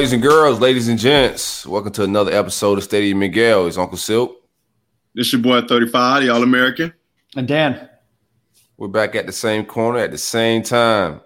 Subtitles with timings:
[0.00, 3.66] Boys and girls, ladies and gents, welcome to another episode of Stadium Miguel.
[3.66, 4.34] It's Uncle Silk.
[5.14, 6.94] This your boy 35, the All American.
[7.36, 7.86] And Dan.
[8.78, 11.20] We're back at the same corner at the same time.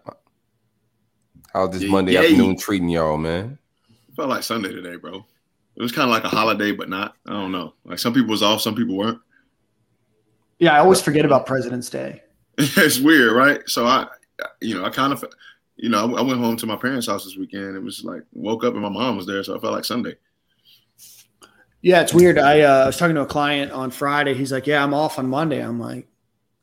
[1.52, 2.22] How's this Yeah, Monday yeah.
[2.22, 3.58] afternoon treating y'all, man?
[4.16, 5.24] Felt like Sunday today, bro.
[5.76, 7.14] It was kind of like a holiday, but not.
[7.28, 7.74] I don't know.
[7.84, 9.20] Like some people was off, some people weren't.
[10.58, 12.24] Yeah, I always forget about President's Day.
[12.58, 13.60] it's weird, right?
[13.68, 14.08] So I,
[14.60, 15.24] you know, I kind of,
[15.76, 17.76] you know, I, I went home to my parents' house this weekend.
[17.76, 20.14] It was like woke up and my mom was there, so I felt like Sunday.
[21.82, 22.38] Yeah, it's weird.
[22.38, 24.34] I uh, was talking to a client on Friday.
[24.34, 26.08] He's like, "Yeah, I'm off on Monday." I'm like,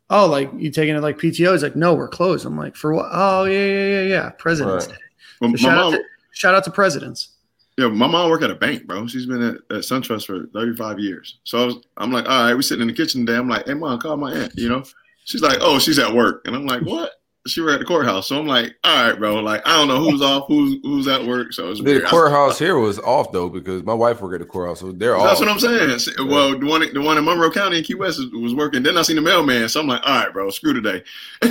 [0.09, 2.93] "Oh, like you taking it like PTO?" He's like, "No, we're closed." I'm like, "For
[2.93, 4.29] what?" Oh, yeah, yeah, yeah, yeah.
[4.31, 4.95] President's Right.
[4.95, 5.01] Day.
[5.39, 7.35] But So my shout, mom, out to, shout out to presidents.
[7.77, 9.05] yeah, my mom worked at a bank, bro.
[9.05, 11.37] She's been at, at SunTrust for 35 years.
[11.43, 13.37] So I was, I'm like, all right, we sitting in the kitchen today.
[13.37, 14.53] I'm like, hey, mom, call my aunt.
[14.55, 14.83] You know,
[15.25, 17.11] she's like, oh, she's at work, and I'm like, what?
[17.47, 18.27] She were at the courthouse.
[18.27, 19.35] So I'm like, all right, bro.
[19.39, 21.53] Like, I don't know who's off, who's who's at work.
[21.53, 24.79] So it's The courthouse here was off though because my wife worked at the courthouse,
[24.81, 25.23] so they're off.
[25.23, 25.97] That's what I'm saying.
[25.99, 28.83] See, Well, the one the one in Monroe County in Key West was- was working.
[28.83, 31.03] Then I seen the mailman, so I'm like, all right, bro, screw today.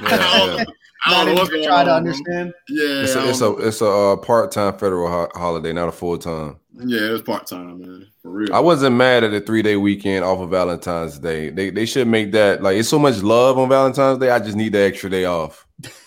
[0.00, 0.64] Yeah, yeah.
[1.04, 1.86] I don't know even what's to going try on.
[1.86, 2.54] to understand.
[2.68, 5.88] Yeah, It's I a, it's a it's a uh, part time federal ho- holiday, not
[5.88, 6.56] a full time.
[6.78, 8.54] yeah, it's part time, man, for real.
[8.54, 11.50] I wasn't mad at the three day weekend off of Valentine's Day.
[11.50, 14.30] They they should make that like it's so much love on Valentine's Day.
[14.30, 15.66] I just need the extra day off.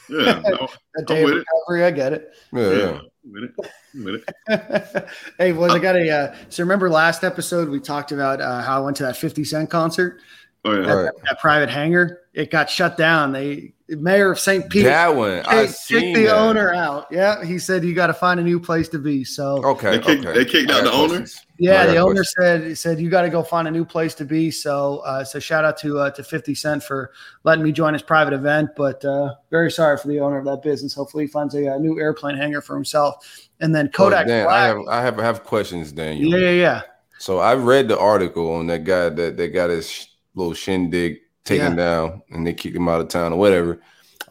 [0.10, 1.84] yeah, no, A day of with it.
[1.84, 2.34] I get it.
[2.54, 3.00] Yeah, yeah, yeah.
[3.26, 3.52] with it,
[3.96, 5.08] with it.
[5.38, 6.10] hey, boys, I got a.
[6.10, 9.44] Uh, so remember last episode we talked about uh, how I went to that 50
[9.44, 10.22] Cent concert
[10.66, 11.12] Oh yeah, Right.
[11.30, 12.22] at private hangar.
[12.34, 13.32] It got shut down.
[13.32, 14.68] They mayor of St.
[14.70, 16.36] Pete That one I kicked, seen kicked the that.
[16.38, 17.06] owner out.
[17.12, 19.24] Yeah, he said you got to find a new place to be.
[19.24, 20.40] So Okay, They kicked- okay.
[20.40, 21.26] they kicked out got the owner?
[21.60, 22.34] yeah, I got the owner questions.
[22.40, 24.50] said he said you got to go find a new place to be.
[24.50, 27.12] So uh, so shout out to uh, to 50 Cent for
[27.44, 28.72] letting me join his private event.
[28.76, 30.96] But uh, very sorry for the owner of that business.
[30.96, 33.48] Hopefully he finds a, uh new airplane hangar for himself.
[33.62, 34.68] And then Kodak Oh, Dan, I Black.
[34.78, 36.32] have I have I have questions, Daniel.
[36.32, 36.82] yeah, yeah, yeah.
[37.20, 41.20] So I read the article on that guy that that got his sh- little shindig
[41.44, 43.82] taken down and they kicked him out of town or whatever.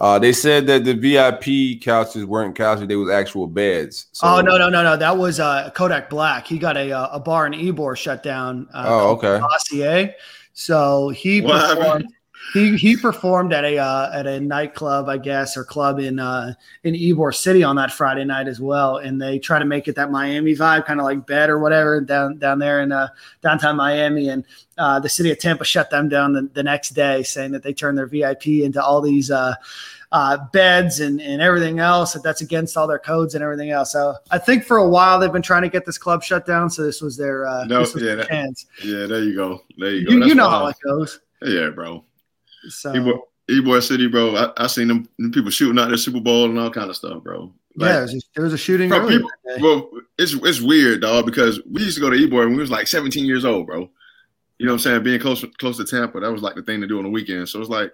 [0.00, 4.06] Uh, they said that the VIP couches weren't couches; they was actual beds.
[4.12, 6.47] So, oh no no no no that was uh, Kodak Black.
[6.47, 8.69] He got a uh, a bar in Ybor shut down.
[8.75, 9.38] Uh, Oh, okay.
[9.38, 10.16] Dossier.
[10.53, 12.12] So he What happened?
[12.53, 16.55] He, he performed at a uh, at a nightclub, I guess, or club in uh,
[16.84, 18.99] in Ybor City on that Friday night as well.
[18.99, 22.00] And they try to make it that Miami vibe, kind of like bed or whatever
[22.00, 23.09] down down there in uh,
[23.43, 24.28] downtown Miami.
[24.28, 24.44] And
[24.78, 27.72] uh, the city of Tampa shut them down the, the next day, saying that they
[27.72, 29.55] turned their VIP into all these uh,
[30.12, 32.12] uh, beds and, and everything else.
[32.12, 33.91] That that's against all their codes and everything else.
[33.93, 36.71] So I think for a while they've been trying to get this club shut down.
[36.71, 38.66] So this was their uh, No, this was yeah, their that- chance.
[38.84, 39.06] yeah.
[39.06, 39.62] There you go.
[39.78, 40.12] There you go.
[40.12, 40.62] You, you know wild.
[40.62, 41.21] how it goes.
[41.43, 42.05] Yeah, bro.
[42.69, 42.92] So
[43.48, 44.36] Ybor City, bro.
[44.36, 46.97] I, I seen them, them people shooting out their Super Bowl and all kind of
[46.97, 47.52] stuff, bro.
[47.76, 48.88] Like, yeah, there was, a, there was a shooting.
[48.88, 49.30] Bro, people-
[49.60, 52.70] Well, it's it's weird, dog, because we used to go to Ybor when we was
[52.70, 53.91] like 17 years old, bro.
[54.58, 55.02] You know what I'm saying?
[55.02, 57.48] Being close close to Tampa, that was like the thing to do on the weekend.
[57.48, 57.92] So it's like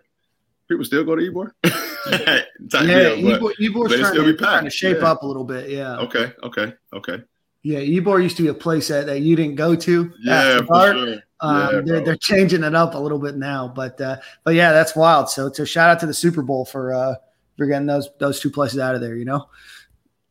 [0.68, 1.50] people still go to.
[1.64, 2.44] Type
[2.86, 5.10] yeah, deal, but- Ybor, it trying, still to, be trying to packed, shape yeah.
[5.10, 5.70] up a little bit.
[5.70, 7.22] Yeah, okay, okay, okay.
[7.62, 7.80] yeah.
[7.80, 10.72] Ybor used to be a place that, that you didn't go to Yeah, after for
[10.74, 10.96] dark.
[10.96, 11.16] sure.
[11.42, 14.72] Um, Yeah, they're, they're changing it up a little bit now, but uh, but yeah,
[14.72, 15.28] that's wild.
[15.30, 17.14] So to shout out to the Super Bowl for uh,
[17.56, 19.16] for getting those those two places out of there.
[19.16, 19.48] You know,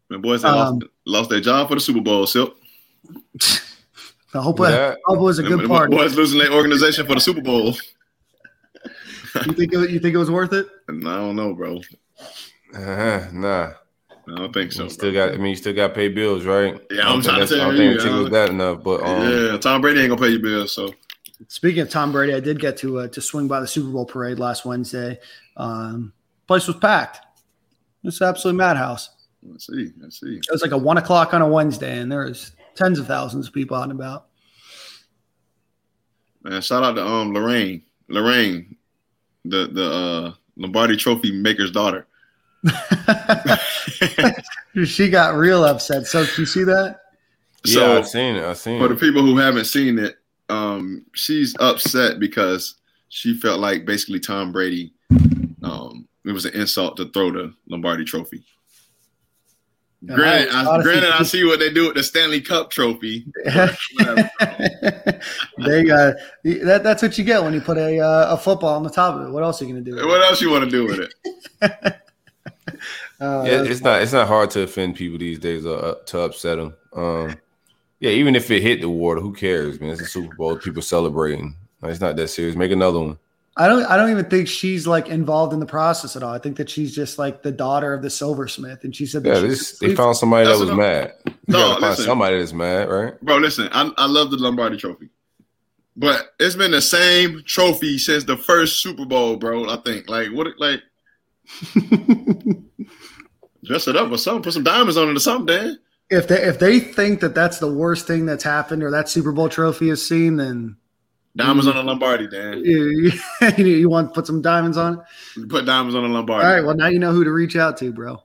[0.09, 2.27] My boys Um, lost, lost their job for the Super Bowl.
[2.27, 2.55] So
[4.33, 4.91] I hope, Yeah.
[4.91, 5.89] it, hope it was a good part.
[5.89, 7.75] boys losing their organization for the Super Bowl.
[9.45, 10.67] You think it, you think it was worth it?
[10.89, 11.79] I don't know, bro.
[12.73, 13.73] Uh-huh, nah.
[14.27, 14.85] I don't think so.
[14.85, 15.27] You still bro.
[15.27, 15.35] got.
[15.35, 16.73] I mean, you still got to pay bills, right?
[16.89, 18.25] Yeah, I don't I'm think trying to that's- I tell don't think you, it tickles
[18.27, 20.73] uh, that enough, but um, yeah, Tom Brady ain't gonna pay your bills.
[20.73, 20.91] So
[21.47, 24.05] Speaking of Tom Brady, I did get to uh, to swing by the Super Bowl
[24.05, 25.19] parade last Wednesday.
[25.55, 26.13] Um,
[26.47, 27.19] place was packed.
[28.03, 29.09] It's absolutely madhouse.
[29.43, 30.37] let's see, let's see.
[30.37, 33.47] It was like a one o'clock on a Wednesday, and there was tens of thousands
[33.47, 34.27] of people out and about.
[36.43, 38.75] Man, shout out to um Lorraine, Lorraine,
[39.45, 42.05] the the uh, Lombardi Trophy maker's daughter.
[44.85, 46.05] she got real upset.
[46.05, 46.99] So, did you see that?
[47.65, 48.43] yeah, So I've seen it.
[48.43, 48.79] I've seen it.
[48.79, 50.17] for the people who haven't seen it,
[50.49, 52.75] um, she's upset because
[53.09, 54.93] she felt like basically Tom Brady,
[55.63, 58.43] um, it was an insult to throw the Lombardi Trophy.
[60.05, 63.25] Granted, I, granted, I see what they do with the Stanley Cup trophy.
[63.45, 63.75] they uh,
[66.45, 69.15] that, that's what you get when you put a uh, a football on the top
[69.15, 69.31] of it.
[69.31, 69.97] What else are you gonna do?
[70.07, 71.13] What else you want to do with it?
[73.19, 76.19] uh, yeah, it's not it's not hard to offend people these days or uh, to
[76.21, 76.73] upset them.
[76.93, 77.35] Um,
[77.99, 79.91] yeah, even if it hit the water, who cares, man?
[79.91, 80.57] It's a Super Bowl.
[80.57, 81.55] People celebrating.
[81.83, 82.55] It's not that serious.
[82.55, 83.19] Make another one.
[83.57, 83.83] I don't.
[83.85, 86.33] I don't even think she's like involved in the process at all.
[86.33, 89.39] I think that she's just like the daughter of the silversmith, and she said, "Yeah,
[89.39, 91.13] this, they found somebody that was mad.
[91.25, 93.37] You no, find somebody that's mad, right, bro?
[93.37, 95.09] Listen, I, I love the Lombardi Trophy,
[95.97, 99.69] but it's been the same trophy since the first Super Bowl, bro.
[99.69, 100.81] I think like what like
[103.65, 105.79] dress it up or something, put some diamonds on it or something, Dan.
[106.09, 109.31] If they if they think that that's the worst thing that's happened or that Super
[109.31, 110.77] Bowl trophy is seen, then
[111.35, 112.63] Diamonds on a Lombardi, Dan.
[113.57, 114.99] You, you, want to put some diamonds on
[115.35, 115.49] it?
[115.49, 116.45] Put diamonds on a Lombardi.
[116.45, 116.65] All right.
[116.65, 118.21] Well, now you know who to reach out to, bro.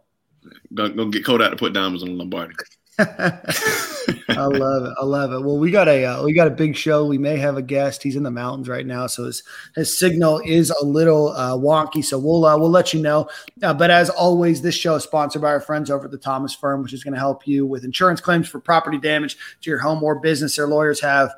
[0.72, 2.54] Don't, don't get Kodak to put diamonds on a Lombardi.
[2.98, 4.94] I love it.
[5.00, 5.40] I love it.
[5.40, 7.06] Well, we got a uh, we got a big show.
[7.06, 8.04] We may have a guest.
[8.04, 9.42] He's in the mountains right now, so his
[9.74, 12.04] his signal is a little uh, wonky.
[12.04, 13.28] So we'll uh, we'll let you know.
[13.62, 16.54] Uh, but as always, this show is sponsored by our friends over at the Thomas
[16.54, 19.80] Firm, which is going to help you with insurance claims for property damage to your
[19.80, 20.54] home or business.
[20.54, 21.34] Their lawyers have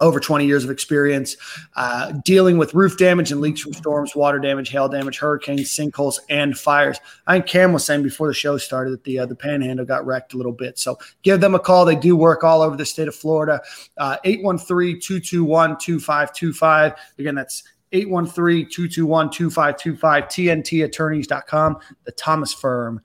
[0.00, 1.36] over 20 years of experience
[1.76, 6.18] uh, dealing with roof damage and leaks from storms, water damage, hail damage, hurricanes, sinkholes,
[6.28, 6.98] and fires.
[7.26, 10.06] I think Cam was saying before the show started that the uh, the Panhandle got
[10.06, 10.78] wrecked a little bit.
[10.78, 11.84] So give them a call.
[11.84, 13.60] They do work all over the state of Florida.
[13.96, 16.96] Uh, 813-221-2525.
[17.18, 19.98] Again, that's 813-221-2525.
[20.00, 21.76] TNTattorneys.com.
[22.04, 23.02] The Thomas Firm.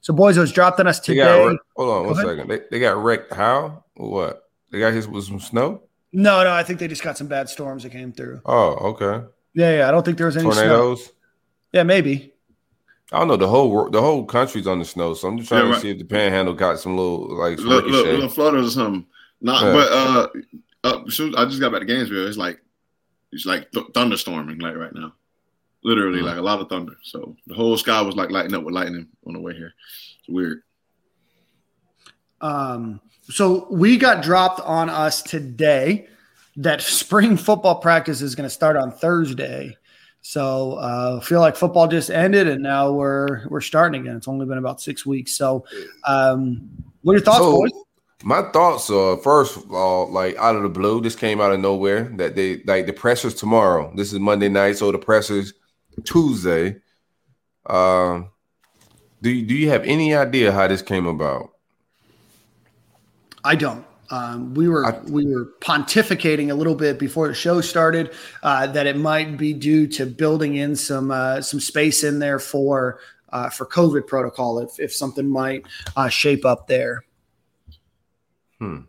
[0.00, 1.20] So boys, it was dropped on us today.
[1.76, 2.48] Hold on one second.
[2.48, 3.34] They, they got wrecked.
[3.34, 3.84] How?
[3.94, 4.44] What?
[4.70, 5.82] They got hit with some snow?
[6.12, 8.40] No, no, I think they just got some bad storms that came through.
[8.44, 9.26] Oh, okay.
[9.54, 9.88] Yeah, yeah.
[9.88, 11.04] I don't think there was any tornadoes.
[11.04, 11.14] Snow.
[11.72, 12.32] Yeah, maybe.
[13.12, 13.36] I don't know.
[13.36, 15.74] The whole the whole country's on the snow, so I'm just trying yeah, right.
[15.76, 18.70] to see if the Panhandle got some little like some little, little, little flutters or
[18.70, 19.06] something.
[19.40, 19.72] Not, yeah.
[19.72, 20.28] but uh,
[20.84, 22.28] uh, soon, I just got back to Gainesville.
[22.28, 22.60] It's like
[23.32, 25.12] it's like th- thunderstorming like right now,
[25.82, 26.26] literally mm-hmm.
[26.26, 26.96] like a lot of thunder.
[27.02, 29.72] So the whole sky was like lighting up with lightning on the way here.
[30.20, 30.62] It's weird.
[32.40, 33.00] Um,
[33.30, 36.08] so we got dropped on us today
[36.56, 39.76] that spring football practice is going to start on Thursday.
[40.22, 44.16] So uh, feel like football just ended and now we're we're starting again.
[44.16, 45.32] It's only been about six weeks.
[45.32, 45.64] So,
[46.06, 46.68] um,
[47.02, 47.70] what are your thoughts, so, boys?
[48.22, 51.60] My thoughts are first of all, like out of the blue, this came out of
[51.60, 52.04] nowhere.
[52.16, 53.90] That they like the pressers tomorrow.
[53.96, 55.54] This is Monday night, so the pressers
[56.04, 56.76] Tuesday.
[57.64, 58.28] Um,
[59.22, 61.50] do you, do you have any idea how this came about?
[63.44, 63.84] I don't.
[64.10, 68.66] Um, we were I, we were pontificating a little bit before the show started uh,
[68.68, 72.98] that it might be due to building in some uh, some space in there for
[73.28, 75.64] uh, for COVID protocol if if something might
[75.96, 77.04] uh, shape up there.
[78.58, 78.80] Hmm.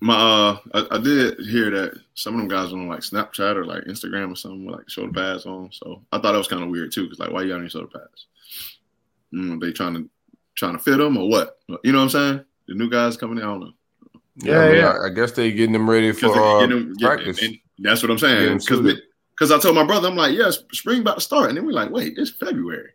[0.00, 3.64] My uh, I, I, did hear that some of them guys on like Snapchat or
[3.64, 5.70] like Instagram or something like shoulder pads on.
[5.72, 7.68] So I thought it was kind of weird too, because like why you got any
[7.68, 8.26] shoulder pads?
[9.32, 10.10] Mm, they trying to
[10.54, 11.60] trying to fit them or what?
[11.82, 12.44] You know what I'm saying?
[12.72, 13.72] The new guys coming in, I don't know.
[14.36, 14.86] Yeah, I, mean, yeah.
[14.86, 17.38] I, I, guess they're getting them ready for uh, them, practice.
[17.78, 18.58] that's what I'm saying.
[18.58, 18.98] Because
[19.30, 21.66] because I told my brother, I'm like, yes, yeah, spring about to start, and then
[21.66, 22.92] we're like, wait, it's February.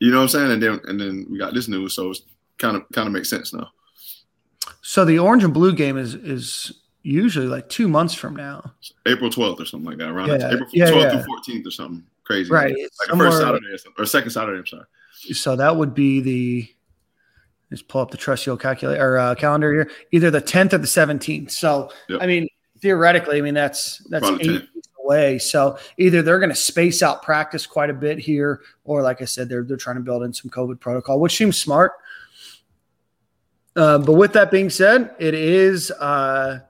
[0.00, 0.50] You know what I'm saying?
[0.50, 2.20] And then and then we got this news, so it's
[2.58, 3.70] kind of kind of makes sense now.
[4.82, 8.74] So the orange and blue game is is usually like two months from now.
[9.06, 10.10] April 12th or something like that.
[10.10, 11.22] Around yeah, April 12th yeah, yeah.
[11.22, 12.50] through 14th or something crazy.
[12.50, 12.76] Right.
[12.76, 14.58] Like, like first Saturday or, or second Saturday.
[14.58, 14.84] I'm sorry.
[15.32, 16.68] So that would be the
[17.74, 20.78] just pull up the trusty old calculator or uh, calendar here, either the 10th or
[20.78, 21.50] the 17th.
[21.50, 22.20] So, yep.
[22.22, 22.48] I mean,
[22.80, 25.38] theoretically, I mean, that's, that's Probably eight weeks away.
[25.38, 29.24] So either they're going to space out practice quite a bit here, or like I
[29.26, 31.92] said, they're, they're trying to build in some COVID protocol, which seems smart.
[33.76, 36.60] Uh, but with that being said, it is, uh,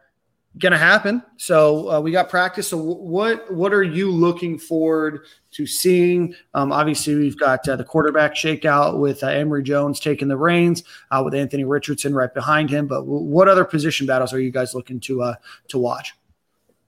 [0.58, 1.22] going to happen.
[1.36, 2.68] So uh, we got practice.
[2.68, 6.34] So what what are you looking forward to seeing?
[6.54, 10.82] Um, obviously, we've got uh, the quarterback shakeout with uh, Emory Jones taking the reins,
[11.10, 12.86] uh, with Anthony Richardson right behind him.
[12.86, 15.34] But w- what other position battles are you guys looking to uh,
[15.68, 16.14] to watch?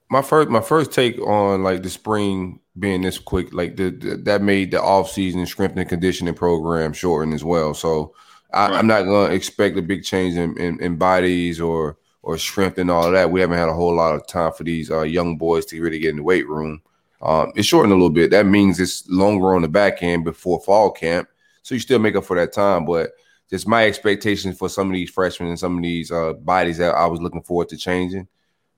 [0.08, 4.16] My first my first take on like the spring being this quick, like the, the
[4.18, 7.74] that made the off season strength and conditioning program shorten as well.
[7.74, 8.14] So
[8.52, 12.36] I, am not going to expect a big change in, in, in bodies or or
[12.36, 13.30] strength and all of that.
[13.30, 16.00] We haven't had a whole lot of time for these uh, young boys to really
[16.00, 16.82] get in the weight room.
[17.22, 18.32] Um, it's shortened a little bit.
[18.32, 21.28] That means it's longer on the back end before fall camp.
[21.62, 22.84] So you still make up for that time.
[22.84, 23.12] But
[23.48, 26.96] just my expectations for some of these freshmen and some of these uh, bodies that
[26.96, 28.26] I was looking forward to changing.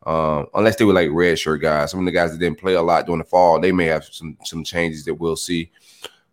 [0.05, 2.75] Um, unless they were like red shirt guys, some of the guys that didn't play
[2.75, 5.73] a lot during the fall, they may have some some changes that we'll see.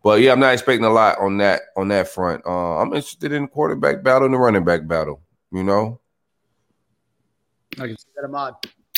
[0.03, 2.45] But yeah, I'm not expecting a lot on that on that front.
[2.45, 5.22] Uh, I'm interested in quarterback battle and the running back battle.
[5.51, 6.01] You know,
[7.79, 8.55] I can see that, Ahmad.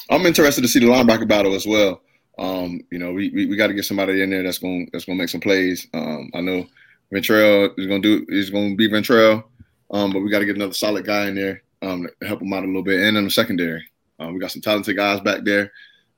[0.09, 2.01] I'm interested to see the linebacker battle as well.
[2.39, 5.05] Um, you know, we we, we got to get somebody in there that's going that's
[5.05, 5.87] going to make some plays.
[5.93, 6.65] Um, I know
[7.13, 9.43] Ventrell is going to do is going to be Ventrell,
[9.91, 12.53] um, but we got to get another solid guy in there um, to help him
[12.53, 13.01] out a little bit.
[13.01, 13.83] And in the secondary,
[14.19, 15.71] um, we got some talented guys back there.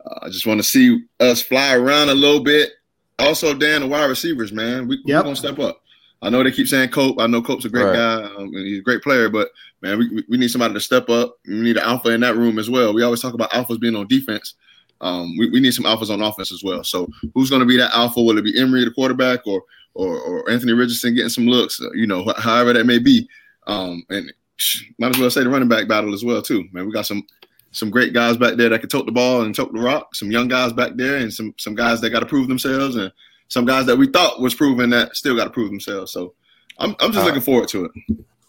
[0.05, 2.71] Uh, I just want to see us fly around a little bit.
[3.17, 5.17] Also, Dan, the wide receivers, man, we, Yep.
[5.19, 5.81] we're gonna step up.
[6.21, 7.19] I know they keep saying Cope.
[7.19, 7.95] I know Cope's a great Right.
[7.95, 8.23] guy.
[8.23, 9.49] Um, and he's a great player, but
[9.81, 11.37] man, we, we- need somebody to step up.
[11.47, 12.93] We need an alpha in that room as well.
[12.93, 14.55] We always talk about alphas being on defense.
[15.01, 16.83] Um, we, we need some alphas on offense as well.
[16.83, 18.21] So who's going to be that alpha?
[18.21, 19.63] Will it be Emory, the quarterback, or
[19.95, 21.81] or, or Anthony Richardson getting some looks?
[21.81, 23.27] uh, You know, wh- however that may be.
[23.67, 24.31] Um, and
[24.97, 26.65] might as well say the running back battle as well too.
[26.73, 27.25] Man, we got some
[27.71, 30.15] some great guys back there that can tote the ball and tote the rock.
[30.15, 33.09] Some young guys back there, and some some guys that got to prove themselves, and
[33.49, 36.11] some guys that we thought was proven that still got to prove themselves.
[36.13, 36.33] So
[36.77, 37.91] I'm I'm just Uh, looking forward to it.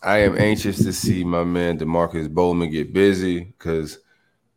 [0.02, 3.99] I am anxious to see my man Demarkcus Bowman get busy because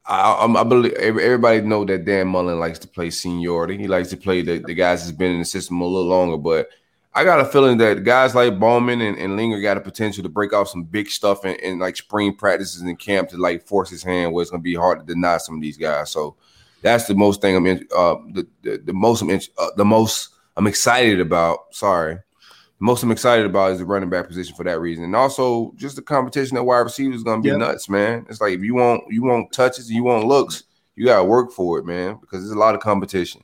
[0.05, 3.77] I, I'm- I believe everybody know that Dan Mullen likes to play seniority.
[3.77, 6.38] He likes to play the, the guys that's been in the system a little longer.
[6.38, 6.67] But
[7.13, 10.29] I got a feeling that guys like Bowman and, and Lingard got a potential to
[10.29, 13.89] break off some big stuff in, in like spring practices and camp to like force
[13.89, 16.09] his hand where it's gonna be hard to deny some of these guys.
[16.12, 16.35] So
[16.81, 19.23] that's the most thing I'm in, uh the, the, the most
[19.57, 21.74] uh, the most I'm excited about.
[21.74, 22.17] Sorry
[22.79, 25.95] most I'm excited about is the running back position for that reason, and also just
[25.95, 27.60] the competition at wide receiver is going to be Yep.
[27.60, 28.25] nuts, man.
[28.29, 30.63] It's like if you want you want touches and you want looks,
[30.98, 33.41] you got to work for it, man, because there's a lot of competition.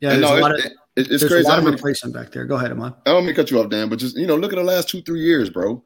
[0.00, 1.46] Yeah, And there's no, a lot it- of it- it's crazy.
[1.46, 2.44] a lot I of replacement back there.
[2.44, 2.92] Go ahead, Ahmad.
[3.06, 4.64] I don't mean to cut you off, Dan, but just you know, look at the
[4.64, 5.82] last two, three years, bro.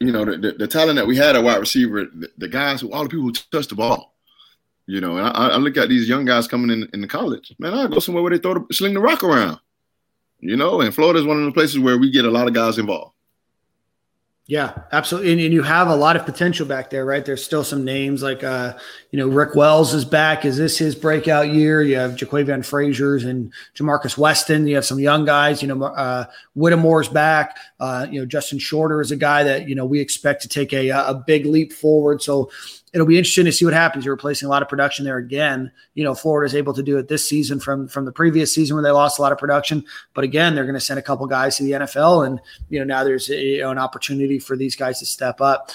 [0.00, 2.80] You know, the, the, the talent that we had at wide receiver, the, the guys
[2.80, 4.16] who all the people who touched the ball.
[4.86, 7.54] You know, and I, I look at these young guys coming in in the college.
[7.60, 9.60] Man, I go somewhere where they throw the sling the rock around.
[10.40, 12.54] You know, and Florida is one of the places where we get a lot of
[12.54, 13.14] guys involved.
[14.50, 15.30] Yeah, absolutely.
[15.30, 17.24] And, and you have a lot of potential back there, right?
[17.24, 18.76] There's still some names like, uh,
[19.12, 20.44] you know, Rick Wells is back.
[20.44, 21.82] Is this his breakout year?
[21.82, 24.66] You have Jaquavion Frazier's and Ja'Markis Weston.
[24.66, 25.62] You have some young guys.
[25.62, 26.24] You know, uh,
[26.56, 27.58] Whittemore's back.
[27.78, 30.72] Uh, you know, Justin Shorter is a guy that you know we expect to take
[30.72, 32.20] a a big leap forward.
[32.20, 32.50] So
[32.92, 34.04] it'll be interesting to see what happens.
[34.04, 35.70] You're replacing a lot of production there again.
[35.94, 38.82] You know, Florida's able to do it this season from from the previous season where
[38.82, 39.84] they lost a lot of production.
[40.14, 42.84] But again, they're going to send a couple guys to the NFL, and you know
[42.84, 45.70] now there's you know, an opportunity for these guys to step up.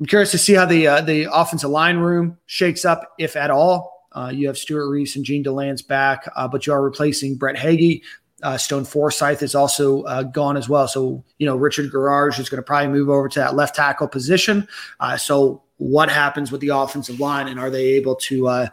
[0.00, 3.50] I'm curious to see how the uh, the offensive line room shakes up, if at
[3.50, 3.96] all.
[4.12, 7.56] Uh, you have Stewart Reese and Jean Delance back, uh, but you are replacing Brett
[7.56, 8.02] Heggie.
[8.42, 10.86] Uh, Stone Forsyth is also uh, gone as well.
[10.86, 14.06] So, you know, Richard Gouraige is going to probably move over to that left tackle
[14.06, 14.66] position.
[15.00, 18.68] Uh, so, what happens with the offensive line, and are they able to uh,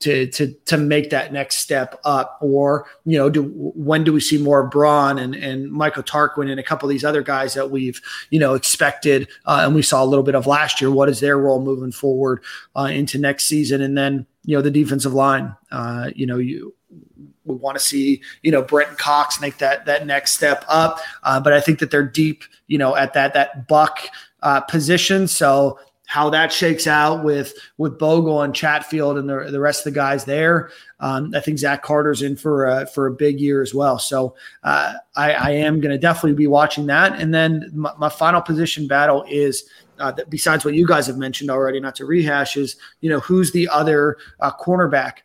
[0.00, 4.20] to to to make that next step up, or you know, do when do we
[4.20, 7.70] see more Braun and and Michael Tarquin and a couple of these other guys that
[7.70, 8.00] we've
[8.30, 10.90] you know expected uh, and we saw a little bit of last year?
[10.90, 12.42] What is their role moving forward
[12.76, 16.74] uh, into next season, and then you know the defensive line, uh, you know you
[17.44, 20.98] we want to see you know Brenton Cox make that that next step up.
[21.22, 24.00] Uh, but I think that they're deep, you know, at that that buck
[24.42, 25.28] uh, position.
[25.28, 25.78] So
[26.10, 29.96] how that shakes out with with Bogle and Chatfield and the, the rest of the
[29.96, 33.72] guys there, um, I think Zach Carter's in for a, for a big year as
[33.72, 33.96] well.
[33.96, 37.20] So uh, I, I am going to definitely be watching that.
[37.20, 39.68] And then my, my final position battle is.
[40.00, 43.20] Uh, that besides what you guys have mentioned already, not to rehash, is you know
[43.20, 45.18] who's the other uh, cornerback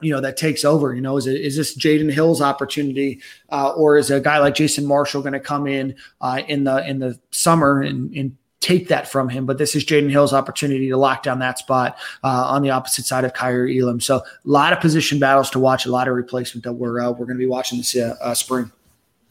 [0.00, 3.70] you know that takes over you know is it is this jaden hill's opportunity uh,
[3.76, 6.98] or is a guy like jason marshall going to come in uh, in the in
[6.98, 10.96] the summer and, and take that from him but this is jaden hill's opportunity to
[10.96, 14.72] lock down that spot uh, on the opposite side of Kaiir elam so a lot
[14.72, 17.42] of position battles to watch a lot of replacement that we're uh, we're going to
[17.42, 18.70] be watching this uh, uh, spring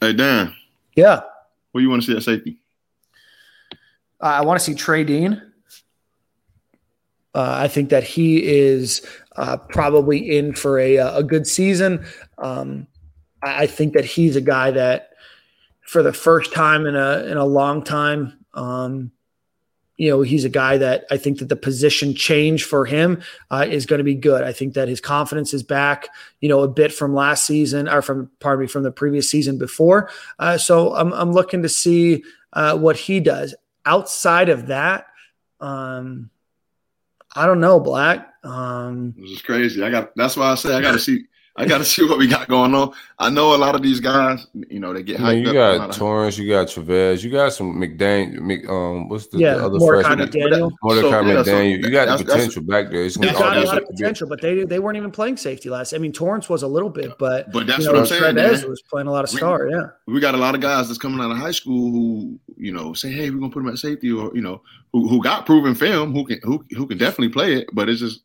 [0.00, 0.54] Hey Dan,
[0.96, 1.20] yeah
[1.72, 2.56] what do you want to see at safety?
[4.20, 5.40] Uh, I want to see Trey Dean.
[7.34, 9.06] Uh, I think that he is
[9.36, 12.04] uh, probably in for a, a good season.
[12.38, 12.88] Um,
[13.42, 15.10] I, I think that he's a guy that,
[15.82, 19.12] for the first time in a in a long time, um,
[20.00, 23.66] you know, he's a guy that I think that the position change for him uh,
[23.68, 24.42] is going to be good.
[24.42, 26.08] I think that his confidence is back,
[26.40, 29.58] you know, a bit from last season or from pardon me from the previous season
[29.58, 30.08] before.
[30.38, 33.54] Uh, so I'm I'm looking to see uh, what he does.
[33.84, 35.04] Outside of that,
[35.60, 36.30] um,
[37.36, 38.32] I don't know, Black.
[38.42, 39.84] Um, This is crazy.
[39.84, 40.16] I got.
[40.16, 41.26] That's why I say I got to see.
[41.60, 42.92] I got to see what we got going on.
[43.18, 45.60] I know a lot of these guys, you know, they get I mean, hyped you
[45.60, 45.78] up.
[45.78, 48.40] got Torrence, you got Trevez, you got some McDaniel.
[48.40, 50.28] Mc, um, what's the, Yeah, the other Mordecai freshman?
[50.28, 50.70] McDaniel.
[50.82, 51.70] Mordecai So, yeah, so McDaniel.
[51.84, 53.04] you got that's- the that's- potential back there.
[53.04, 55.68] It's They've gonna got a lot of potential, but they they weren't even playing safety
[55.68, 55.92] last.
[55.92, 58.60] I mean, Torrence was a little bit, but But that's you what I'm saying, Trevez
[58.62, 58.68] man.
[58.70, 59.68] was playing a lot of We- star.
[59.68, 62.72] Yeah, we got a lot of guys that's coming out of high school who, you
[62.72, 64.62] know, say, "Hey, we're gonna put them at safety," or you know,
[64.92, 68.00] who who got proven film, who can who who can definitely play it, but it's
[68.00, 68.20] just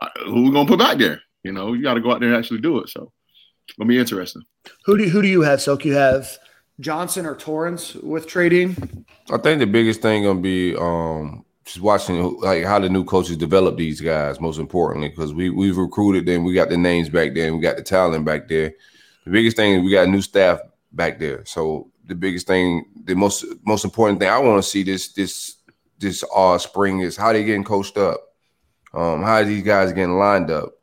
[0.00, 1.20] uh, who we gonna put back there.
[1.42, 2.88] You know, you got to go out there and actually do it.
[2.88, 3.12] So,
[3.68, 4.42] it's gonna be interesting.
[4.84, 5.60] who do who do you have?
[5.60, 6.28] Silk, you have
[6.80, 9.06] Johnson or Torrence with trading.
[9.30, 13.36] I think the biggest thing gonna be um just watching like how the new coaches
[13.36, 14.40] develop these guys.
[14.40, 17.62] Most importantly, because we we've recruited them, we got the names back there, and we
[17.62, 18.72] got the talent back there.
[19.24, 20.60] The biggest thing is we got new staff
[20.92, 21.44] back there.
[21.44, 25.56] So the biggest thing, the most most important thing I want to see this this
[25.98, 28.20] this uh spring is how they getting coached up.
[28.92, 30.74] Um, how are these guys getting lined up?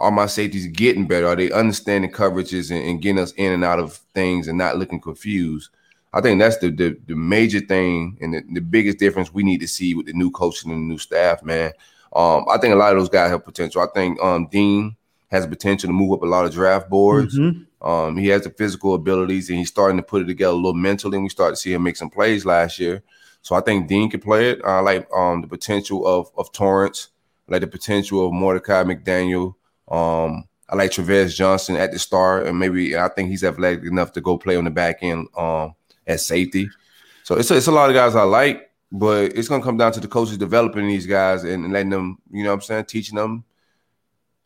[0.00, 1.26] Are my safeties getting better?
[1.28, 4.78] Are they understanding coverages and, and getting us in and out of things and not
[4.78, 5.70] looking confused?
[6.12, 9.60] I think that's the the, the major thing and the, the biggest difference we need
[9.60, 11.72] to see with the new coaching and the new staff, man.
[12.16, 13.82] Um, I think a lot of those guys have potential.
[13.82, 14.96] I think um, Dean
[15.30, 17.38] has potential to move up a lot of draft boards.
[17.38, 17.66] Mhm.
[17.82, 20.74] Um, he has the physical abilities and he's starting to put it together a little
[20.74, 21.16] mentally.
[21.16, 23.02] And we started to see him make some plays last year.
[23.42, 24.60] So I think Dean could play it.
[24.64, 27.08] I like um, the potential of of Torrence.
[27.48, 29.54] I like the potential of Mordecai McDaniel.
[29.90, 34.12] Um, I like Travis Johnson at the start, and maybe I think he's athletic enough
[34.12, 35.74] to go play on the back end um,
[36.06, 36.70] at safety.
[37.24, 39.92] So it's a, it's a lot of guys I like, but it's gonna come down
[39.92, 43.16] to the coaches developing these guys and, letting them, you know, what I'm saying, teaching
[43.16, 43.44] them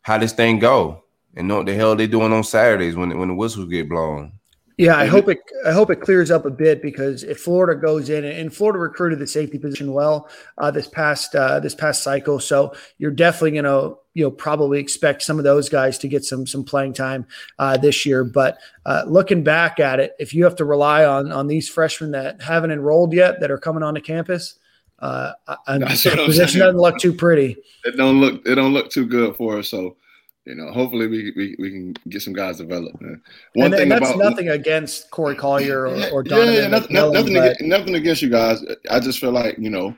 [0.01, 1.03] how this thing go
[1.35, 4.34] and know what the hell they doing on Saturdays when when the whistles get blown.
[4.77, 5.39] Yeah, I hope it.
[5.65, 9.19] I hope it clears up a bit because if Florida goes in and Florida recruited
[9.19, 13.63] the safety position well uh, this past uh, this past cycle, so you're definitely going
[13.63, 17.25] to you know probably expect some of those guys to get some some playing time
[17.57, 18.25] uh, this year.
[18.25, 22.11] But uh, looking back at it, if you have to rely on on these freshmen
[22.11, 24.59] that haven't enrolled yet that are coming onto campus,
[24.99, 25.33] uh,
[25.67, 27.57] That's the position doesn't look too pretty.
[27.83, 29.69] It don't look it don't look too good for us.
[29.69, 29.97] So,
[30.45, 33.01] you know, hopefully we we, we can get some guys developed.
[33.01, 33.21] Man.
[33.53, 36.95] One and, thing and that's about nothing against Corey Collier or, or yeah, yeah, nothing,
[36.95, 38.63] McMillan, nothing, but- against, nothing against you guys.
[38.89, 39.95] I just feel like you know,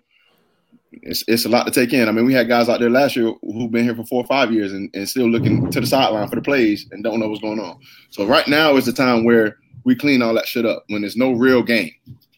[0.92, 2.08] it's it's a lot to take in.
[2.08, 4.28] I mean, we had guys out there last year who've been here for four or
[4.28, 7.28] five years and, and still looking to the sideline for the plays and don't know
[7.28, 7.80] what's going on.
[8.10, 11.18] So right now is the time where we clean all that shit up when there's
[11.18, 11.92] no real game,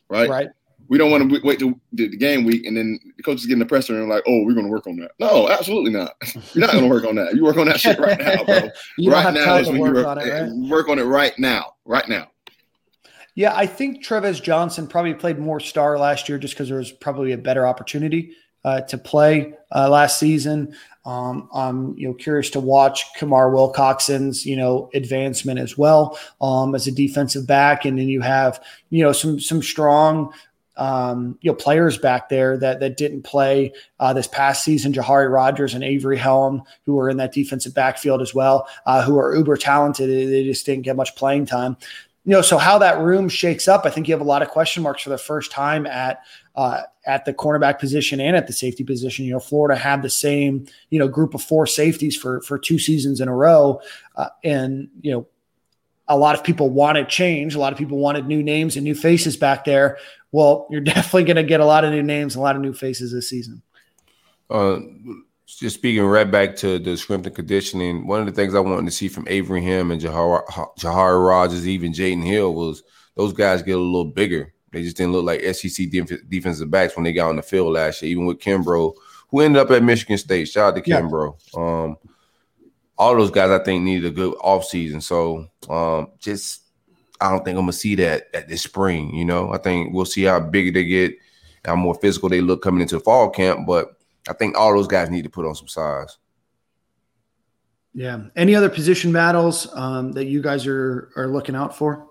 [0.10, 0.30] right?
[0.30, 0.48] right.
[0.90, 3.60] We don't want to wait till the, game week and then the coaches get in
[3.60, 5.12] the presser and like, oh, we're going to work on that.
[5.20, 6.14] No, absolutely not.
[6.54, 7.36] You're not going to work on that.
[7.36, 8.56] You work on that shit right now, bro.
[8.98, 10.70] you right don't have now time is to when work you work on it, right?
[10.70, 12.28] work on it right now, right now.
[13.36, 16.92] Yeah, I think Trevez Johnson probably played more star last year just because there was
[16.92, 18.34] probably a better opportunity
[18.66, 20.76] uh, to play uh, last season.
[21.06, 26.76] Um, I'm you know curious to watch Kamar Wilcoxon's you know advancement as well um,
[26.76, 30.34] as a defensive back, and then you have you know some some strong
[30.80, 34.94] um, you know players back there that that didn't play uh, this past season.
[34.94, 39.20] Jahari Rogers and Avery Helm, who are in that defensive backfield as well, uh, who
[39.20, 40.10] are uber talented.
[40.10, 41.78] They just didn't get much playing time
[42.30, 44.50] you know, so how that room shakes up, I think you have a lot of
[44.50, 46.22] question marks for the first time at
[46.56, 49.26] uh, at the cornerback position and at the safety position.
[49.26, 52.78] You know, Florida had the same you know group of four safeties for for two
[52.78, 53.82] seasons in a row,
[54.16, 55.28] uh, and you know,
[56.10, 57.56] a lot of people wanted change.
[57.56, 59.98] A lot of people wanted new names and new faces back there.
[60.32, 62.62] Well, you're definitely going to get a lot of new names, and a lot of
[62.62, 63.62] new faces this season.
[64.50, 64.80] Uh,
[65.48, 68.86] just speaking right back to the strength and conditioning, one of the things I wanted
[68.86, 70.44] to see from Avery Helm and Jahar,
[70.80, 72.84] Jahari Rogers, even Jaden Hill, was
[73.16, 74.54] those guys get a little bigger.
[74.72, 77.74] They just didn't look like SEC def- defensive backs when they got on the field
[77.74, 78.94] last year, even with Kimbrough,
[79.30, 80.48] who ended up at Michigan State.
[80.48, 81.02] Shout out to Yeah.
[81.02, 81.58] Kimbrough.
[81.58, 81.98] Um,
[83.00, 85.02] all those guys, I think, needed a good offseason.
[85.02, 86.64] So um, just,
[87.22, 89.16] I don't think I'm to see that at this spring.
[89.16, 91.16] You know, I think we'll see how big they get,
[91.64, 93.66] how more physical they look coming into the fall camp.
[93.66, 93.96] But
[94.28, 96.18] I think all those guys need to put on some size.
[97.94, 98.26] Yeah.
[98.36, 102.06] Any other position battles um, that you guys are are looking out for,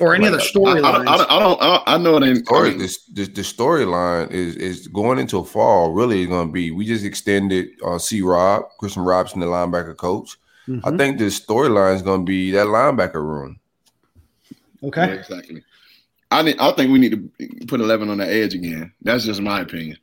[0.00, 0.98] or any Like, other I, I.
[1.14, 1.62] I, don't- I don't.
[1.62, 2.46] I, I know it ain't.
[2.46, 6.70] story this the, the storyline is is going into fall really is going to be
[6.72, 10.36] we just extended uh C Rob Christian Robinson the linebacker coach
[10.68, 10.98] I Mhm.
[10.98, 13.60] think the storyline is going to be that linebacker room
[14.82, 15.06] Okay.
[15.06, 15.62] Yeah, exactly.
[16.30, 18.92] I need, I think we need to put eleven on the edge again.
[19.02, 19.96] That's just my opinion.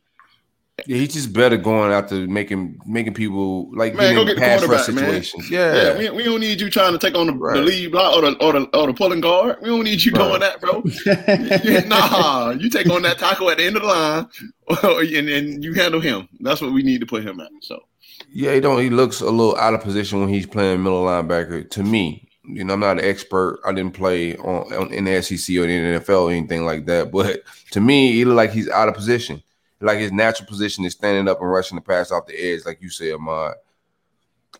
[0.86, 4.36] Yeah he's just better going after making making people like Man, getting go in get
[4.38, 5.04] pass rush quarterback, man.
[5.22, 7.54] situations Yeah, yeah, we, we don't need you trying to take on the, Right.
[7.56, 9.56] the lead block or the or the or the pulling guard.
[9.62, 10.28] We don't need you Right.
[10.28, 10.82] doing that, bro.
[11.64, 14.26] Yeah, nah, you take on that tackle at the end of the line,
[15.16, 16.28] and, and you handle him.
[16.40, 17.50] That's what we need to put him at.
[17.60, 17.80] So
[18.32, 18.80] Yeah, he don't.
[18.82, 21.68] He looks a little out of position when he's playing middle linebacker.
[21.70, 23.60] To me, you know, I'm not an expert.
[23.64, 26.86] I didn't play on, on in the SEC or in the NFL or anything like
[26.86, 27.12] that.
[27.12, 27.42] But
[27.72, 29.42] to me, he look like he's out of position.
[29.82, 32.80] Like his natural position is standing up and rushing the pass off the edge, like
[32.80, 33.54] you said, Ahmad.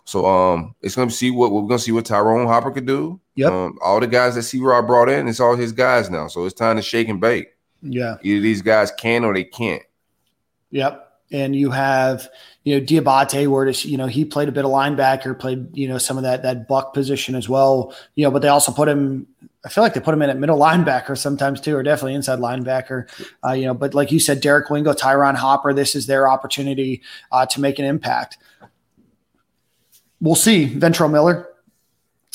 [0.04, 3.20] So um, it's gonna see what we're gonna see what Ty'Ron Hopper could do.
[3.36, 3.52] Yep.
[3.52, 6.28] Um, all the guys that C Rob brought in, it's all his guys now.
[6.28, 7.54] So it's time to shake and bake.
[7.82, 8.16] Yeah.
[8.22, 9.82] Either these guys can or they can't.
[10.70, 11.08] Yep.
[11.30, 12.28] And you have,
[12.64, 15.88] you know, Diabate, where does you know he played a bit of linebacker, played you
[15.88, 17.94] know some of that that buck position as well.
[18.14, 19.26] You know, but they also put him.
[19.64, 22.38] I feel like they put him in at middle linebacker sometimes too, or definitely inside
[22.38, 23.08] linebacker.
[23.44, 27.02] Uh, you know, but like you said, Derek Wingo, Ty'Ron Hopper, this is their opportunity
[27.32, 28.38] uh, to make an impact.
[30.20, 30.68] We'll see.
[30.68, 31.48] Ventrell Miller,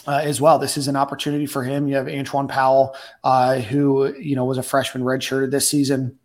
[0.08, 0.58] uh, as well.
[0.58, 1.88] This is an opportunity for him.
[1.88, 6.18] You have Antwuan Powell, uh, who you know was a freshman redshirted this season.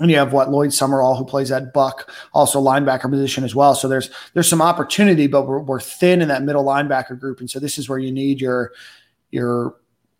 [0.00, 3.76] And you have what Lloyd Summerall, who plays at Buck, also linebacker position as well.
[3.76, 7.48] So there's there's some opportunity, but we're, we're thin in that middle linebacker group, and
[7.48, 8.72] so this is where you need your
[9.30, 9.76] your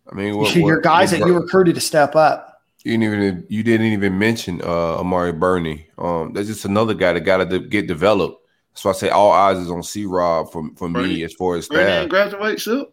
[0.09, 2.61] I mean, what, your what- guys what that you recruited to step up.
[2.85, 5.87] You didn't even you didn't even mention uh Amari Burney.
[5.97, 8.47] Um, that's just another guy that got to de- get developed.
[8.75, 11.67] So I say all eyes is on C Rob for for me as far as
[11.67, 11.99] Brady staff.
[12.01, 12.87] didn't graduate, still.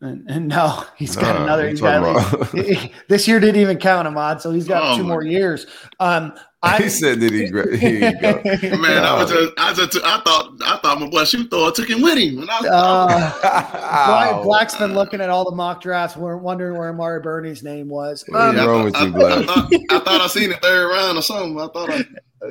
[0.00, 1.68] And, and no, he's got Nah, another.
[1.68, 4.96] He's got talking about- this year didn't even count him on, so he's got Oh,
[4.96, 5.66] two my- more years.
[6.00, 8.40] Um, I he said that he gra- here you go.
[8.78, 11.90] Man, I was just, I just, I thought, I thought my boy shoot Thor took
[11.90, 12.38] him with him.
[12.38, 13.06] And I, Uh,
[13.42, 14.42] Black, Ow.
[14.44, 18.24] Black's been looking at all the mock drafts, we're wondering where Amari Burney's name was.
[18.32, 18.38] Yeah.
[18.38, 19.32] Um, What's wrong with I, you, Black?
[19.38, 21.60] I, thought, I thought I seen it third round or something.
[21.60, 21.90] I thought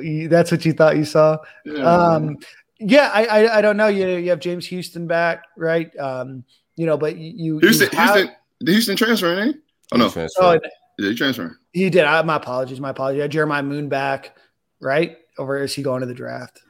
[0.00, 1.38] I, that's what you thought you saw.
[1.64, 1.82] yeah.
[1.82, 2.36] Um,
[2.78, 3.86] yeah, I, I I don't know.
[3.88, 5.90] You you have James Houston back, right?
[5.98, 6.44] Um,
[6.76, 9.60] you know, but you, you Houston, have- Houston, the Houston transferring, ain't he?
[9.92, 10.42] Oh no, Transfer.
[10.42, 10.52] Oh,
[10.98, 11.54] yeah, he transferring.
[11.72, 12.04] he did.
[12.04, 12.80] I, my apologies.
[12.80, 13.20] My apologies.
[13.20, 14.36] I had Jeremiah Moon back,
[14.80, 15.16] right?
[15.38, 16.60] Or is he going to the draft?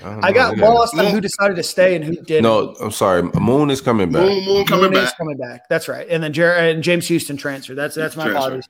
[0.00, 2.42] don't I got They got- lost on who decided to stay and who didn't.
[2.44, 3.22] No, I'm sorry.
[3.22, 4.22] Moon is coming back.
[4.22, 5.18] Moon, Moon coming Moon is back.
[5.18, 5.68] coming back.
[5.68, 6.06] That's right.
[6.08, 7.74] And then Jer- and James Houston transfer.
[7.74, 8.38] That's that's my Transfer.
[8.38, 8.68] apologies.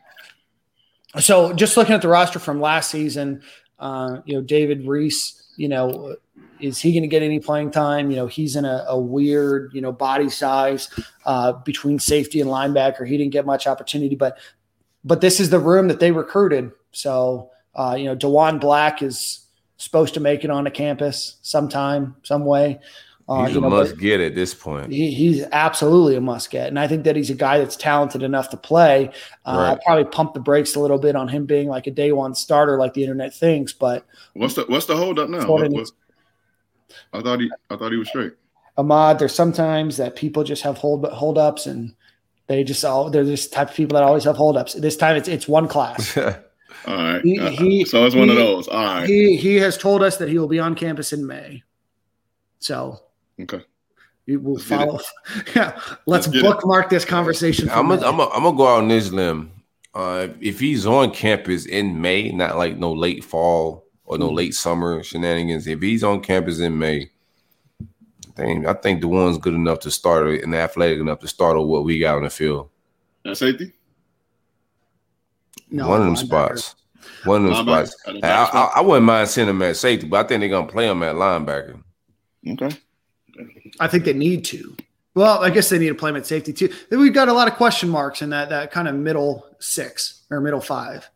[1.21, 3.43] So just looking at the roster from last season,
[3.79, 6.17] uh, you know, David Reese, you know,
[6.65, 8.11] is he going to get any playing time?
[8.11, 10.89] You know, he's in a, a weird, you know, body size
[11.25, 13.07] uh, between safety and linebacker.
[13.07, 14.39] He didn't get much opportunity, but
[15.05, 16.73] but this is the room that they recruited.
[16.93, 19.41] So uh, you know, Diwun Black is
[19.77, 22.81] supposed to make it on onto campus sometime, some way.
[23.27, 24.93] Uh, He's you a know, but- must get at this point.
[24.93, 26.69] he, he's absolutely a must get.
[26.69, 29.09] And I think that he's a guy that's talented enough to play.
[29.47, 29.69] Uh, Right.
[29.71, 32.35] I'll probably pump the brakes a little bit on him being like a day one
[32.35, 33.73] starter, like the internet thinks.
[33.73, 35.39] But What's the What's the hold up now?
[35.39, 35.93] What What- what- is.
[37.13, 38.33] I thought he, I thought he was straight.
[38.77, 41.95] Ahmad, there's sometimes that people just have hold hold ups and
[42.49, 44.75] they just all they're just the type of people that always have hold ups.
[44.75, 46.17] This time it's it's one class.
[46.87, 47.23] All right.
[47.23, 48.67] He- Uh, he- so it's one of those.
[48.69, 49.09] All right.
[49.09, 51.63] he he has told us that he will be on campus in May.
[52.59, 53.01] So
[53.41, 53.61] okay.
[54.27, 55.01] we will Let's follow.
[55.55, 56.43] yeah, let's Let's get it.
[56.43, 57.71] bookmark this conversation.
[57.71, 59.53] I'm gonna I'm gonna I'm gonna go out on this limb.
[59.95, 64.35] Uh, if he's on campus in May, not like no late fall or no mm.
[64.35, 65.67] late summer shenanigans.
[65.67, 67.11] If he's on campus in May,
[67.81, 71.59] I think I think Diwun's good enough to start it and athletic enough to start
[71.59, 72.71] with what we got on the field.
[73.25, 73.73] That safety.
[75.71, 76.75] No, one of them spots.
[77.25, 77.89] One of them Linebacker.
[77.89, 78.03] spots.
[78.05, 78.71] The I, back I.
[78.77, 81.15] I wouldn't mind sending him at safety, but I think they're gonna play him at
[81.15, 81.83] linebacker.
[82.49, 82.71] Okay.
[83.81, 84.77] I think they need to.
[85.15, 86.73] Well, I guess they need to play him at safety too.
[86.91, 90.41] We've got a lot of question marks in that that kind of middle six or
[90.41, 91.09] middle five.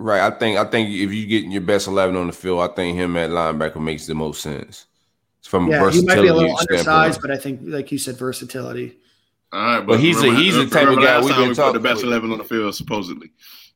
[0.00, 0.20] Right.
[0.20, 2.96] I think I think if you get your best eleven on the field, I think
[2.96, 4.86] him at linebacker makes the most sense.
[5.42, 6.88] From Yeah, he might be a little standpoint.
[6.88, 8.96] undersized, but I think, like you said, versatility.
[9.52, 9.80] All right.
[9.86, 11.88] But he's a- he's the type of guy we've time been we put talking- the
[11.88, 13.30] best eleven on the field, supposedly.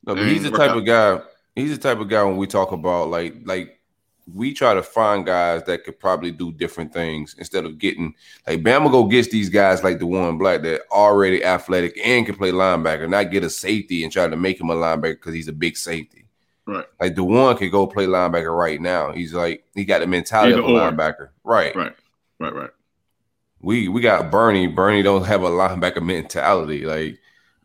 [0.06, 0.76] No, but Ain't he's the type out.
[0.78, 1.20] of guy.
[1.56, 3.78] He's the type of guy when we talk about like like
[4.32, 8.14] we try to find guys that could probably do different things instead of getting
[8.46, 12.52] like Bama go gets these guys like Diwun black that already athletic and can play
[12.52, 15.52] linebacker, not get a safety and try to make him a linebacker because he's a
[15.52, 16.26] big safety.
[16.66, 16.87] Right.
[17.00, 19.11] Like Diwun could go play linebacker right now.
[19.12, 20.78] He's like he got the mentality of a or.
[20.80, 21.28] linebacker.
[21.42, 21.74] Right.
[21.74, 21.94] Right.
[22.38, 22.54] Right.
[22.54, 22.70] Right.
[23.61, 24.68] We we got Burney.
[24.68, 26.85] Burney don't have a linebacker mentality.
[26.85, 27.18] Like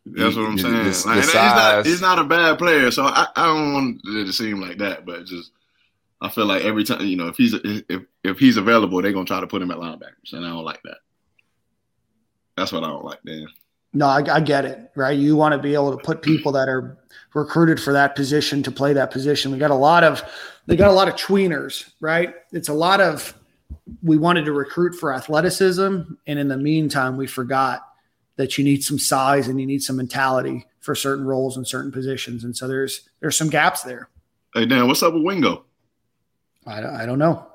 [0.06, 0.74] That's what I'm saying.
[0.74, 4.02] the- Like, the he's, not, he's not a bad player, so I, I don't want
[4.06, 5.06] it to seem like that.
[5.06, 5.52] But just
[6.19, 9.25] I feel like every time you know if he's if if he's available, they're gonna
[9.25, 10.97] try to put him at linebackers, and I don't like that.
[12.56, 13.47] That's what I don't like, Dan.
[13.93, 15.17] No, I, I get it, right?
[15.17, 16.97] You want to be able to put people that are
[17.34, 19.51] recruited for that position to play that position.
[19.51, 20.23] We got a lot of
[20.65, 22.34] they got a lot of tweeners, right?
[22.51, 23.34] It's a lot of
[24.01, 27.88] we wanted to recruit for athleticism, and in the meantime, we forgot
[28.38, 31.91] that you need some size and you need some mentality for certain roles and certain
[31.91, 32.43] positions.
[32.43, 34.10] And so there's there's some gaps there.
[34.53, 35.65] Hey Dan, what's up with Wingo?
[36.67, 37.47] I, I don't know.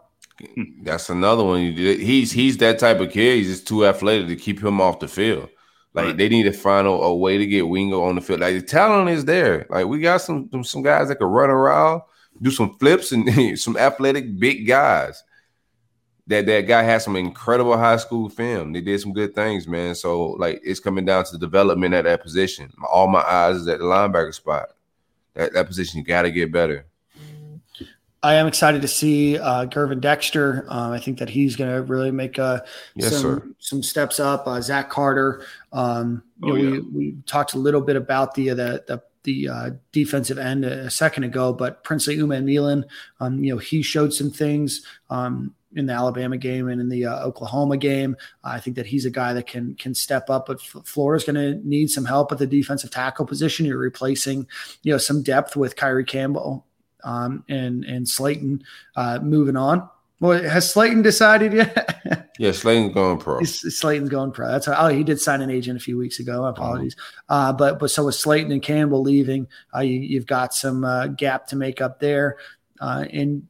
[0.55, 0.83] Hmm.
[0.83, 1.61] That's another one.
[1.61, 3.39] He's he's that type of kid.
[3.39, 5.49] He's just too athletic to keep him off the field.
[5.95, 6.17] Like right.
[6.17, 8.41] they need to find a, a, way to get Wingo on the field.
[8.41, 9.67] Like the talent is there.
[9.69, 12.01] Like we got some some guys that can run around,
[12.41, 15.23] do some flips, and some athletic big guys.
[16.29, 18.73] That that guy has some incredible high school film.
[18.73, 19.95] They did some good things, man.
[19.95, 22.73] So like it's coming down to the development at that position.
[22.91, 24.69] All my eyes is at the linebacker spot.
[25.35, 26.87] That that position you got to get better.
[28.25, 30.65] I am excited to see uh, Gervon Dexter.
[30.69, 32.61] Um, I think that he's going to really make uh,
[32.95, 34.47] yes, some some steps up.
[34.47, 35.45] Uh, Zach Carter.
[35.73, 36.71] Um, oh, know, yeah.
[36.71, 40.89] we we talked a little bit about the the the, the uh, defensive end a
[40.89, 42.85] second ago, but Princely Umanmielen,
[43.19, 44.87] um, you know, he showed some things.
[45.11, 48.15] Um, in the Alabama game and in the uh, Oklahoma game.
[48.45, 51.67] I think that he's a guy that can can step up, but Florida's going to
[51.67, 53.65] need some help at the defensive tackle position.
[53.65, 54.47] You're replacing,
[54.83, 56.67] you know, some depth with Kyree Campbell
[57.05, 58.63] um, and and Slaton
[58.97, 59.89] uh, moving on.
[60.21, 62.31] Well, has Slaton decided yet?
[62.39, 63.41] yeah, Slaton's going pro.
[63.41, 64.49] He's, Slaton's going pro.
[64.49, 66.45] That's how, oh, he did sign an agent a few weeks ago.
[66.45, 67.35] Apologies, mm-hmm.
[67.35, 71.09] uh, but but so with Slaton and Campbell leaving, uh, you, have got some uh,
[71.09, 72.37] gap to make up there,
[72.81, 73.49] uh, and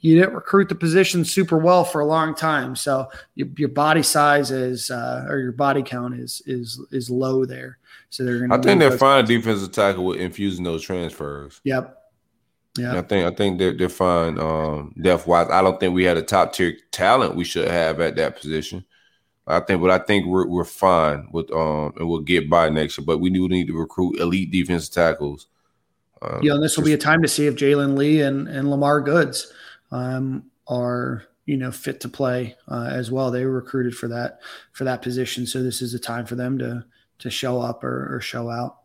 [0.00, 2.76] you didn't recruit the position super well for a long time.
[2.76, 7.44] So your, your body size is uh, or your body count is is is low
[7.44, 7.78] there.
[8.08, 8.52] So they're going.
[8.52, 11.60] I think they're fine defensive tackle with infusing those transfers.
[11.64, 12.00] Yep.
[12.76, 15.48] Yeah, I think I think they're they're fine um, depth wise.
[15.48, 18.84] I don't think we had a top tier talent we should have at that position.
[19.46, 22.98] I think, but I think we're we're fine with um and we'll get by next
[22.98, 23.04] year.
[23.04, 25.46] But we do need to recruit elite defensive tackles.
[26.22, 28.70] Um, yeah, and this will be a time to see if Jalen Lee and and
[28.70, 29.52] Lamar Goods
[29.92, 33.30] um, are you know fit to play uh, as well.
[33.30, 34.40] They were recruited for that
[34.72, 36.84] for that position, so this is a time for them to
[37.18, 38.78] to show up or, or show out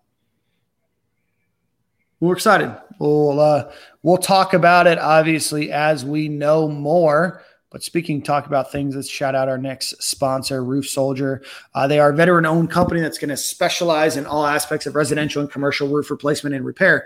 [2.20, 2.76] we're excited.
[3.00, 3.72] We'll uh,
[4.04, 7.44] we'll talk about it obviously as we know more.
[7.72, 8.96] But speaking, talk about things.
[8.96, 11.44] Let's shout out our next sponsor, Roof Soldier.
[11.76, 15.44] Uh, they are a veteran-owned company that's going to specialize in all aspects of residential
[15.44, 17.06] and commercial roof replacement and repair.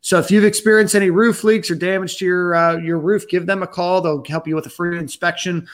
[0.00, 3.46] So if you've experienced any roof leaks or damage to your uh, your roof, give
[3.46, 4.00] them a call.
[4.00, 5.68] They'll help you with a free inspection.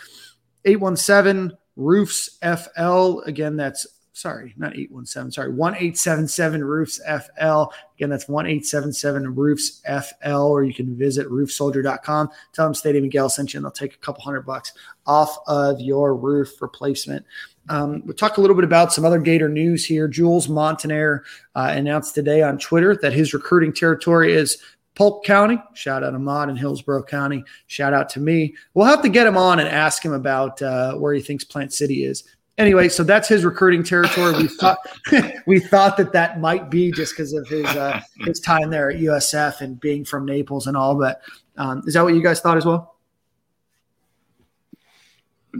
[0.64, 3.20] 817 Roofs FL.
[3.26, 7.72] Again, that's sorry, not 817, sorry, 1877 Roofs FL.
[7.96, 12.30] Again, that's 1877 Roofs FL, or you can visit roofsoldier.com.
[12.52, 14.72] Tell them Stadium Miguel sent you, and they'll take a couple hundred bucks
[15.06, 17.24] off of your roof replacement.
[17.68, 20.08] Um, we'll talk a little bit about some other Gator news here.
[20.08, 21.20] Jules Montinar
[21.54, 24.58] uh, announced today on Twitter that his recruiting territory is
[24.94, 25.58] Polk County.
[25.74, 27.44] Shout out Ahmad in Hillsborough County.
[27.68, 28.54] Shout out to me.
[28.74, 31.72] We'll have to get him on and ask him about uh, where he thinks Plant
[31.72, 32.24] City is
[32.60, 34.34] anyway, so that's his recruiting territory.
[34.34, 34.78] We thought
[35.46, 39.00] we thought that that might be just because of his uh, his time there at
[39.00, 40.94] USF and being from Naples and all.
[40.94, 41.22] But
[41.56, 42.96] um, is that what you guys thought as well?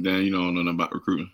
[0.01, 1.31] Dan, you don't know nothing about recruiting.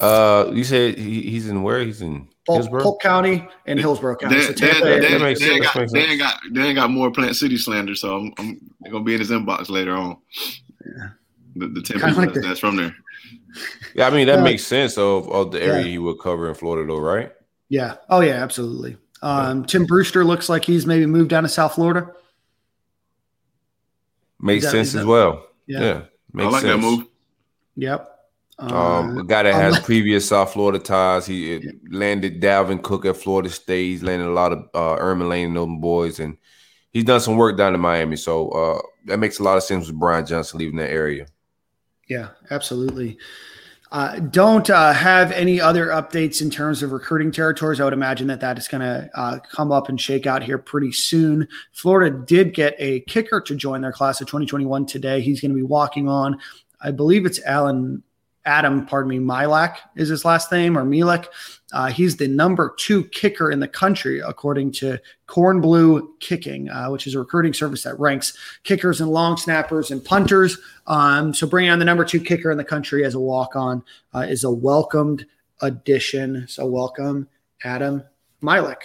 [0.00, 1.84] Uh, you said he, he's in where?
[1.84, 4.34] He's in Polk, Polk County and Hillsborough County.
[4.34, 7.94] Dan, so Dan, Dan, Dan, Dan, got, Dan, got, Dan got more Plant City slander,
[7.94, 10.16] so I'm, I'm gonna be in his inbox later on.
[10.84, 11.08] Yeah.
[11.54, 12.94] The, the ten people like that's from there.
[13.94, 15.88] Yeah, I mean that uh, makes sense of, of the area yeah.
[15.88, 17.32] he would cover in Florida, though, right?
[17.68, 17.96] Yeah.
[18.08, 18.96] Oh yeah, absolutely.
[19.22, 22.12] Um, Tim Brewster looks like he's maybe moved down to South Florida.
[24.40, 25.46] Makes that, sense that, as well.
[25.66, 26.82] Yeah, yeah makes I like sense.
[26.82, 27.06] that move.
[27.76, 28.08] Yep.
[28.58, 31.26] Um, a guy that has previous South Florida ties.
[31.26, 31.70] He yeah.
[31.90, 33.86] landed Dalvin Cook at Florida State.
[33.86, 36.36] He's landed a lot of uh, Ermin Lane and those boys, and
[36.92, 38.16] he's done some work down in Miami.
[38.16, 41.26] So uh, that makes a lot of sense with Brian Johnson leaving that area.
[42.08, 43.18] Yeah, absolutely.
[43.90, 47.78] Uh, don't uh, have any other updates in terms of recruiting territories.
[47.78, 50.56] I would imagine that that is going to uh, come up and shake out here
[50.56, 51.46] pretty soon.
[51.72, 55.20] Florida did get a kicker to join their class of 2021 today.
[55.20, 56.38] He's going to be walking on,
[56.80, 58.02] I believe it's Alan
[58.44, 61.26] Adam, pardon me, Milak is his last name or Milek.
[61.72, 66.88] Uh, he's the number two kicker in the country, according to Corn Blue Kicking, uh,
[66.88, 70.58] which is a recruiting service that ranks kickers and long snappers and punters.
[70.86, 73.82] Um, so bringing on the number two kicker in the country as a walk on
[74.14, 75.24] uh, is a welcomed
[75.62, 76.46] addition.
[76.48, 77.28] So welcome,
[77.64, 78.02] Adam
[78.42, 78.82] Milek.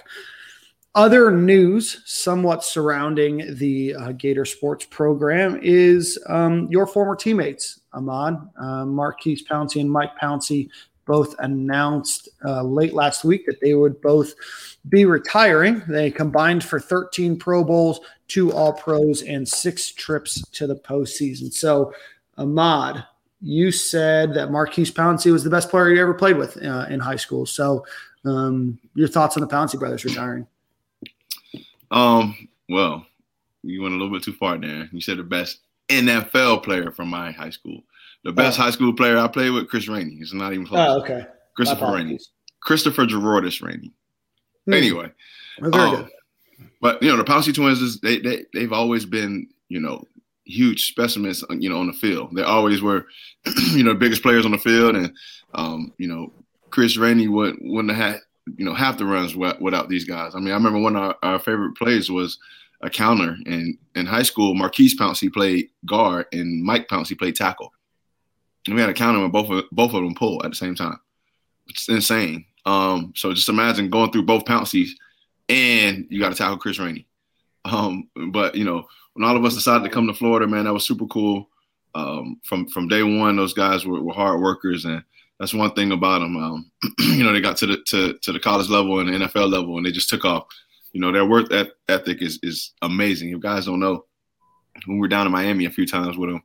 [0.97, 8.35] Other news, somewhat surrounding the uh, Gator Sports program, is um, your former teammates, Ahmad,
[8.59, 10.69] uh, Maurkice Pouncey, and Mike Pouncey,
[11.07, 14.35] both announced uh, late last week that they would both
[14.89, 15.81] be retiring.
[15.87, 21.51] They combined for 13 Pro Bowls, two All Pros, and six trips to the postseason.
[21.51, 21.93] So,
[22.37, 23.05] Ahmad,
[23.41, 26.99] you said that Maurkice Pouncey was the best player you ever played with uh, in
[26.99, 27.45] high school.
[27.45, 27.85] So,
[28.25, 30.45] um, your thoughts on the Pouncey brothers retiring?
[31.91, 33.05] Um, well,
[33.63, 34.89] you went a little bit too far there.
[34.91, 37.81] You said the best NFL player from my high school.
[38.23, 38.63] The best oh.
[38.63, 40.17] high school player I played with, Chris Rainey.
[40.19, 40.87] It's not even close.
[40.87, 41.25] Oh, okay.
[41.55, 42.19] Christopher Rainey.
[42.61, 43.91] Christopher Gerardus Rainey.
[44.65, 44.73] Hmm.
[44.73, 45.11] Anyway.
[45.59, 46.09] Very um, good.
[46.81, 50.03] But you know, the Pouncey twins is they they they've always been, you know,
[50.45, 52.35] huge specimens, you know, on the field.
[52.35, 53.05] They always were,
[53.71, 54.95] you know, the biggest players on the field.
[54.95, 55.13] And
[55.53, 56.31] um, you know,
[56.69, 58.21] Chris Rainey would wouldn't have had,
[58.57, 60.35] you know, half the runs without these guys.
[60.35, 62.37] I mean, I remember one of our, our favorite plays was
[62.81, 64.53] a counter And in high school.
[64.53, 67.73] Maurkice Pouncey played guard and Mike Pouncey played tackle.
[68.67, 70.75] And we had a counter when both of both of them pull at the same
[70.75, 70.99] time.
[71.67, 72.45] It's insane.
[72.65, 74.89] Um, so just imagine going through both Pounceys
[75.49, 77.07] and you got to tackle Chris Rainey.
[77.65, 80.73] Um, but you know, when all of us decided to come to Florida, man, that
[80.73, 81.49] was super cool.
[81.95, 85.03] Um, from from day one, those guys were, were, hard workers, and
[85.39, 86.37] that's one thing about them.
[86.37, 89.51] Um, you know, they got to the to, to the college level and the NFL
[89.51, 90.45] level, and they just took off.
[90.91, 91.47] You know, their work
[91.89, 93.29] ethic is is amazing.
[93.29, 94.05] If guys don't know,
[94.85, 96.43] when we were down in Miami a few times with them,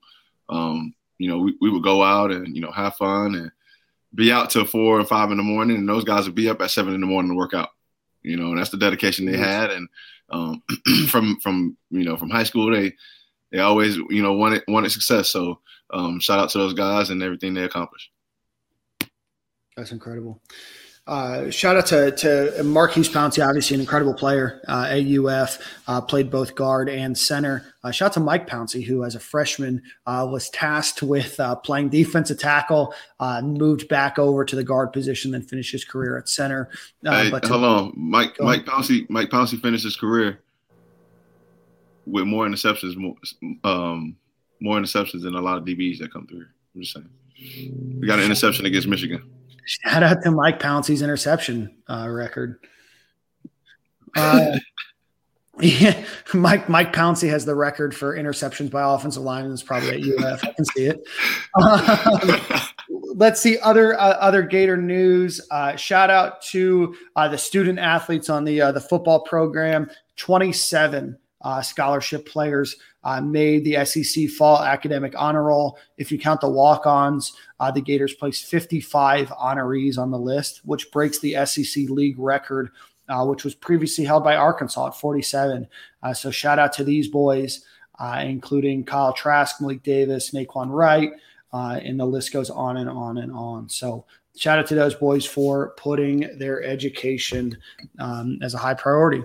[0.49, 3.51] um, you know, we, we would go out and you know have fun and
[4.15, 6.61] be out till four and five in the morning, and those guys would be up
[6.61, 7.71] at seven in the morning to work out.
[8.23, 9.89] You know, and that's the dedication they had, and
[10.31, 10.63] um,
[11.09, 12.93] from from you know from high school they
[13.51, 15.29] they always you know wanted wanted success.
[15.29, 15.61] So
[15.93, 18.11] um, shout out to those guys and everything they accomplished.
[19.77, 20.41] That's incredible.
[21.05, 26.01] Uh, shout out to, to Maurkice Pouncey, obviously an incredible player uh, at UF, uh,
[26.01, 27.75] played both guard and center.
[27.83, 31.57] Uh, shout out to Mike Pouncey, who as a freshman uh, was tasked with uh,
[31.57, 32.95] playing defensive tackle,
[33.43, 36.71] moved back over to the guard position, then finished his career at center.
[37.05, 40.39] hey, but hold on, Mike Mike Pouncey Mike Pouncey finished his career
[42.07, 43.17] with more interceptions, more
[43.65, 44.17] um,
[44.61, 46.47] more interceptions than a lot of DBs that come through.
[46.77, 47.09] I'm just saying,
[47.99, 49.29] we got an interception against Michigan.
[49.65, 52.59] Shout out to Mike Pouncey's interception uh, record.
[54.17, 54.59] Uh,
[55.61, 59.53] yeah, Mike Mike Pouncey has the record for interceptions by offensive linemen.
[59.53, 60.45] It's probably at UF.
[60.45, 61.07] I can see it.
[61.61, 62.61] Um,
[63.15, 65.41] let's see other uh, other Gator news.
[65.51, 69.91] Uh, shout out to uh, the student athletes on the uh, the football program.
[70.17, 75.79] Twenty seven uh, scholarship players uh, made the SEC Fall Academic Honor Roll.
[75.97, 80.61] If you count the walk ons, uh, the Gators placed 55 honorees on the list,
[80.65, 82.71] which breaks the SEC league record,
[83.09, 85.67] uh, which was previously held by Arkansas at 47.
[86.03, 87.65] Uh, so shout out to these boys,
[87.99, 91.11] uh, including Kyle Trask, Malik Davis, Nay'Quan Wright,
[91.53, 93.69] and the list goes on and on and on.
[93.69, 94.05] So
[94.37, 97.57] shout out to those boys for putting their education
[97.99, 99.25] um, as a high priority.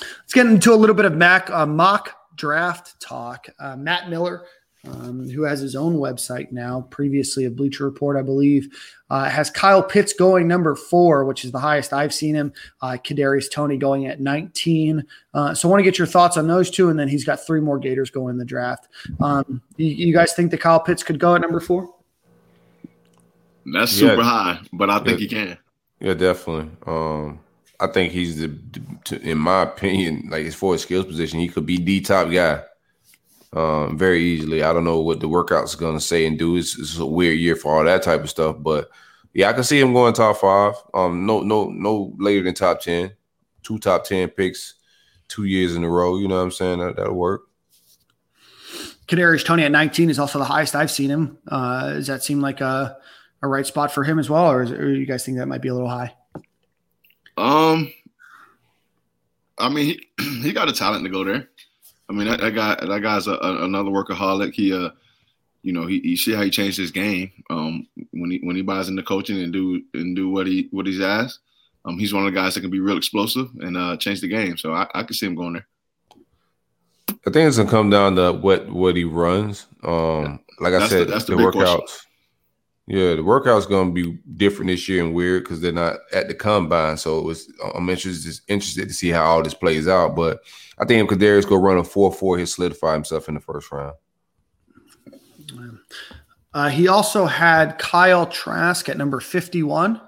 [0.00, 3.46] Let's get into a little bit of Mac uh, mock draft talk.
[3.58, 4.44] Uh, Matt Miller,
[4.86, 8.68] um, who has his own website now, previously of Bleacher Report, I believe,
[9.10, 12.52] uh, has Kyle Pitts going number four, which is the highest I've seen him.
[12.82, 15.04] Uh, Kadarius Toney going at 19.
[15.32, 17.44] Uh, so I want to get your thoughts on those two, and then he's got
[17.44, 18.88] three more Gators going in the draft.
[19.20, 21.94] Um, you, you, guys think that Kyle Pitts could go at number four?
[23.72, 24.22] That's super yeah.
[24.22, 25.16] high, but I think yeah.
[25.16, 25.58] he can.
[26.00, 26.70] Yeah, definitely.
[26.86, 27.40] Um,
[27.84, 31.66] I think he's the, in my opinion, like as far as skills position, he could
[31.66, 32.62] be the top guy
[33.52, 34.62] um, very easily.
[34.62, 36.56] I don't know what the workouts going to say and do.
[36.56, 38.90] It's, it's, a weird year for all that type of stuff, but
[39.32, 40.74] yeah, I can see him going top five.
[40.94, 43.12] Um, no, no, no later than top ten.
[43.62, 44.74] Two top ten picks,
[45.28, 46.18] two years in a row.
[46.18, 46.78] You know what I'm saying?
[46.78, 47.42] That, that'll work.
[49.06, 51.38] Kadarius Toney at 19 is also the highest I've seen him.
[51.46, 52.96] Uh, does that seem like a,
[53.42, 55.60] a right spot for him as well, or, is, or you guys think that might
[55.60, 56.14] be a little high?
[57.36, 57.92] Um,
[59.58, 60.08] I mean, he,
[60.42, 61.48] he got a talent to go there.
[62.08, 64.54] I mean, that, that guy, that guy's a, a, another workaholic.
[64.54, 64.90] He, uh,
[65.62, 67.32] you know, he, he see how he changed his game.
[67.48, 70.86] Um, when he when he buys into coaching and do and do what he what
[70.86, 71.40] he's asked.
[71.86, 74.28] Um, he's one of the guys that can be real explosive and uh, change the
[74.28, 74.56] game.
[74.56, 75.66] So I, I can see him going there.
[77.26, 79.66] I think it's gonna come down to what what he runs.
[79.82, 81.52] Um, like I said, the, that's the, the workouts.
[81.52, 82.10] Question.
[82.86, 86.34] Yeah, the workout's gonna be different this year and weird because they're not at the
[86.34, 86.98] combine.
[86.98, 90.14] So it was I'm interested interested to see how all this plays out.
[90.14, 90.40] But
[90.78, 93.72] I think if Kadarius go run a four four, he'll solidify himself in the first
[93.72, 93.94] round.
[96.52, 100.00] Uh, he also had Kyle Trask at number 51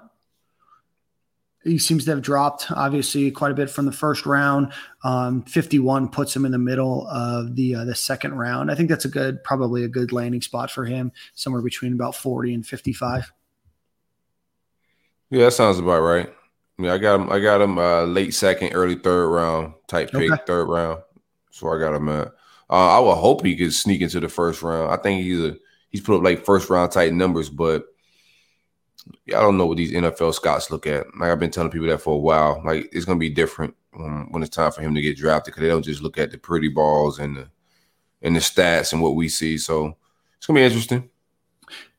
[1.67, 4.71] he seems to have dropped obviously quite a bit from the first round.
[5.03, 8.71] Um, 51 puts him in the middle of the uh, the second round.
[8.71, 12.15] I think that's a good, probably a good landing spot for him, somewhere between about
[12.15, 13.31] 40 and 55.
[15.29, 16.33] Yeah, that sounds about right.
[16.79, 17.31] Yeah, I got him.
[17.31, 20.43] I got him uh, late second, early third round type pick, okay.
[20.45, 21.01] third round.
[21.51, 22.27] So I got him at.
[22.69, 24.91] Uh, I would hope he could sneak into the first round.
[24.91, 25.57] I think he's a
[25.89, 27.85] he's put up like first round type numbers, but
[29.27, 31.05] I don't know what these NFL scouts look at.
[31.17, 32.61] Like I've been telling people that for a while.
[32.65, 35.61] Like it's gonna be different um, when it's time for him to get drafted because
[35.61, 37.49] they don't just look at the pretty balls and the
[38.21, 39.57] and the stats and what we see.
[39.57, 39.95] So
[40.37, 41.09] it's gonna be interesting.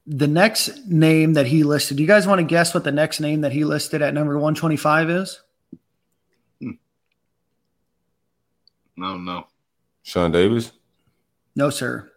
[0.07, 3.21] The next name that he listed, do you guys want to guess what the next
[3.21, 5.43] name that he listed at number 125 is?
[8.97, 9.47] No, no.
[10.03, 10.73] Shawn Davis.
[11.55, 12.11] No, sir.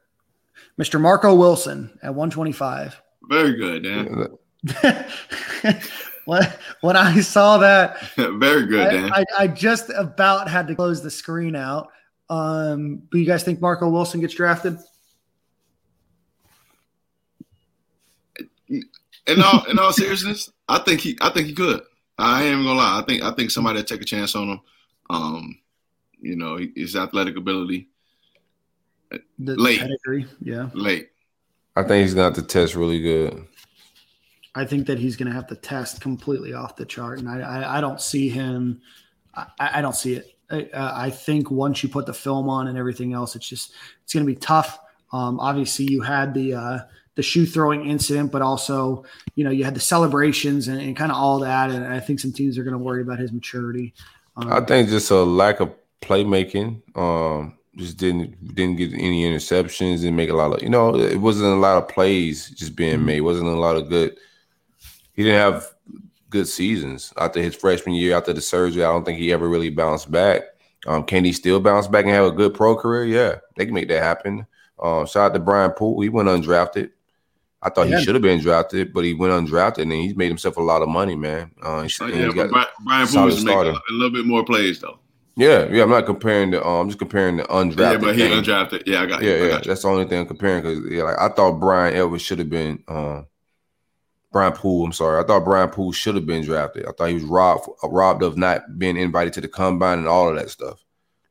[0.80, 1.00] Mr.
[1.00, 3.02] Marco Wilson at 125.
[3.30, 4.28] Very good, Dan.
[6.26, 6.44] when,
[6.82, 9.12] when I saw that, Very good, I, Dan.
[9.14, 11.90] I, I just about had to close the screen out.
[12.30, 14.78] Um, but you guys think Marco Wilson gets drafted?
[19.28, 21.82] in all in all seriousness, I think he I think he could.
[22.18, 23.00] I ain't even gonna lie.
[23.00, 24.60] I think I think somebody would take a chance on him.
[25.10, 25.58] Um,
[26.20, 27.90] you know, his athletic ability
[29.12, 29.80] The Late.
[29.80, 30.70] pedigree, yeah.
[30.74, 31.10] late.
[31.76, 33.46] I think he's gonna have to test really good.
[34.54, 37.40] I think that he's going to have to test completely off the chart, and I,
[37.40, 38.82] I, I don't see him.
[39.34, 40.36] I, I don't see it.
[40.50, 43.74] I, I think once you put the film on and everything else, it's just
[44.04, 44.78] it's going to be tough.
[45.14, 46.80] Um, obviously, you had the uh,
[47.16, 51.12] the shoe throwing incident, but also you know you had the celebrations and, and kind
[51.12, 53.94] of all that, and I think some teams are going to worry about his maturity.
[54.36, 56.82] Um, I think just a lack of playmaking.
[56.98, 61.18] Um, just didn't didn't get any interceptions and make a lot of you know it
[61.18, 63.18] wasn't a lot of plays just being made.
[63.18, 64.18] It wasn't a lot of good.
[65.14, 65.74] He didn't have
[66.30, 68.16] good seasons after his freshman year.
[68.16, 70.44] After the surgery, I don't think he ever really bounced back.
[70.88, 73.06] Um, can he still bounce back and have a good pro career?
[73.06, 74.48] Yeah, they can make that happen.
[74.82, 76.02] Um, shout out to Brian Poole.
[76.02, 76.90] He went undrafted.
[77.62, 78.00] I thought Yeah.
[78.00, 80.82] he should have been drafted, but he went undrafted and he's made himself a lot
[80.82, 81.52] of money, man.
[81.62, 81.68] Uh,
[82.02, 84.80] Uh, yeah, he but got- Brian, Brian Poole is making a, little bit more plays
[84.80, 84.98] though.
[85.36, 85.84] Yeah, yeah.
[85.84, 86.66] I'm not comparing the.
[86.66, 87.78] Um, I'm just comparing the undrafted.
[87.78, 88.44] Yeah, but he thing.
[88.44, 88.84] undrafted.
[88.88, 89.22] Yeah, I got.
[89.22, 89.48] Yeah, I yeah.
[89.50, 89.70] got you.
[89.70, 92.50] That's the only thing I'm comparing because yeah, like I thought Brian Elvis should have
[92.50, 92.84] been.
[92.88, 93.28] Um,
[94.32, 94.86] Brian Poole.
[94.86, 95.22] I'm sorry.
[95.22, 96.86] I thought Brian Poole should have been drafted.
[96.86, 100.30] I thought he was robbed robbed of not being invited to the combine and all
[100.30, 100.84] of that stuff.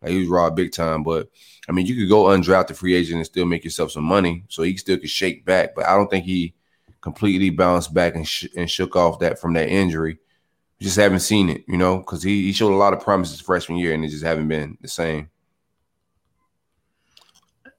[0.03, 1.03] Like he was robbed big time.
[1.03, 1.29] But
[1.69, 4.63] I mean, you could go undrafted free agent and still make yourself some money, so
[4.63, 5.75] he still could shake back.
[5.75, 6.55] But I don't think he
[7.01, 10.19] completely bounced back and sh- and shook off that from that injury.
[10.79, 13.41] We just haven't seen it, you know, because he, he showed a lot of promises
[13.41, 15.31] freshman year and it just haven't been the same.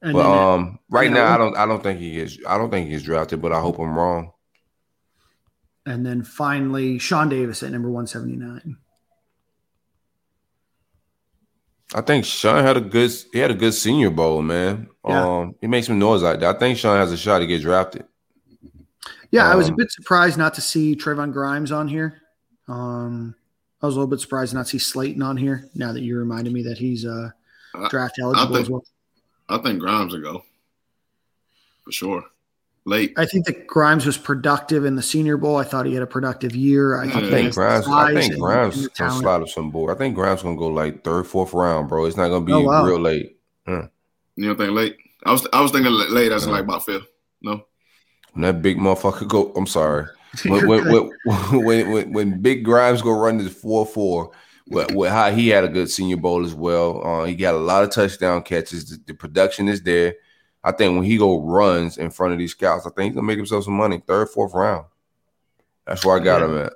[0.00, 2.38] and But um, right now, I don't I don't think he is.
[2.46, 4.32] I don't think he's drafted, but I hope I'm wrong.
[5.84, 8.76] And then finally, Shawn Davis at number 179.
[11.94, 14.88] I think Shawn had a good he had a good senior bowl, man.
[15.06, 15.26] Yeah.
[15.40, 16.54] Um, he made some noise out there.
[16.54, 18.04] I think Shawn has a shot to get drafted.
[19.30, 22.22] Yeah, I was a Um, bit surprised not to see Trevon Grimes on here.
[22.68, 23.34] Um,
[23.82, 25.68] I was a little bit surprised not to see Slaton on here.
[25.74, 27.30] Now that you reminded me that he's uh,
[27.90, 28.84] draft eligible think- as well.
[29.48, 30.44] I think Grimes will go
[31.84, 32.24] for sure.
[32.84, 33.12] Late.
[33.16, 35.56] I think that Grimes was productive in the Senior Bowl.
[35.56, 36.96] I thought he had a productive year.
[37.00, 37.86] I, I I think Grimes.
[37.86, 39.94] I think Grimes and the gonna slide some board.
[39.94, 42.06] I think Grimes gonna go like third, fourth round, bro.
[42.06, 42.84] It's not gonna be Oh, wow.
[42.84, 43.36] real late.
[43.68, 43.88] You
[44.36, 44.96] don't think late?
[45.24, 46.32] I was I was thinking late.
[46.32, 46.52] I was Yeah.
[46.52, 47.06] like about fifth.
[47.40, 47.64] No.
[48.32, 50.06] When that big motherfucker go, I'm sorry.
[50.46, 51.10] When when, when,
[51.64, 54.32] when, when, when Big Grimes go run this four four,
[54.66, 57.06] with, with how he had a good Senior Bowl as well.
[57.06, 58.88] Uh, he got a lot of touchdown catches.
[58.88, 60.14] The, the production is there.
[60.64, 63.26] I think when he go runs in front of these scouts, I think he's gonna
[63.26, 64.02] make himself some money.
[64.06, 64.86] Third, fourth round.
[65.86, 66.46] That's where I got Yeah.
[66.46, 66.72] him at.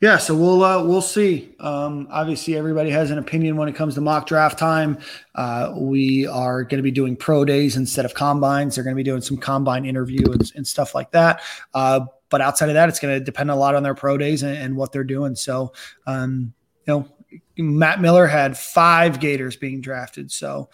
[0.00, 1.54] Yeah, so we'll uh, we'll see.
[1.58, 4.98] Um, obviously, everybody has an opinion when it comes to mock draft time.
[5.34, 8.74] Uh, we are going to be doing pro days instead of combines.
[8.74, 11.40] They're going to be doing some combine interview and, and stuff like that.
[11.72, 14.42] Uh, but outside of that, it's going to depend a lot on their pro days
[14.42, 15.34] and, and what they're doing.
[15.34, 15.72] So,
[16.06, 16.52] um,
[16.86, 17.08] you know,
[17.56, 20.30] Matt Miller had five Gators being drafted.
[20.30, 20.68] So,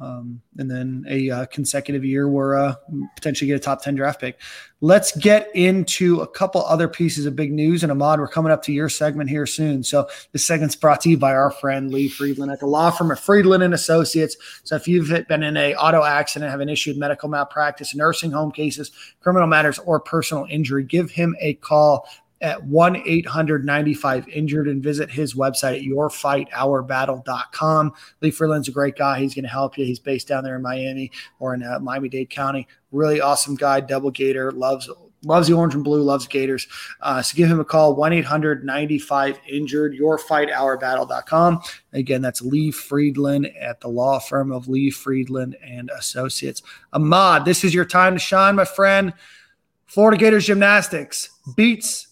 [0.00, 2.74] um, and then a uh, consecutive year where uh,
[3.16, 4.40] potentially get a top 10 draft pick.
[4.80, 7.82] Let's get into a couple other pieces of big news.
[7.82, 9.82] And Ahmad, we're coming up to your segment here soon.
[9.82, 13.10] So this segment's brought to you by our friend Lee Friedland at the law firm
[13.10, 14.36] of Friedland and Associates.
[14.62, 18.30] So if you've been in a auto accident, have an issue with medical malpractice, nursing
[18.30, 22.08] home cases, criminal matters, or personal injury, give him a call
[22.40, 27.92] at 1 800 95 injured and visit his website at yourfightourbattle.com.
[28.20, 29.18] Lee Friedland's a great guy.
[29.18, 29.84] He's going to help you.
[29.84, 32.66] He's based down there in Miami or in uh, Miami Dade County.
[32.92, 34.88] Really awesome guy, double gator, loves
[35.24, 36.66] loves the orange and blue, loves Gators.
[37.00, 41.62] Uh, so give him a call, 1 800 95 injured, yourfightourbattle.com.
[41.92, 46.62] Again, that's Lee Friedland at the law firm of Lee Friedland and Associates.
[46.92, 49.12] Ahmad, this is your time to shine, my friend.
[49.86, 52.07] Florida Gators Gymnastics beats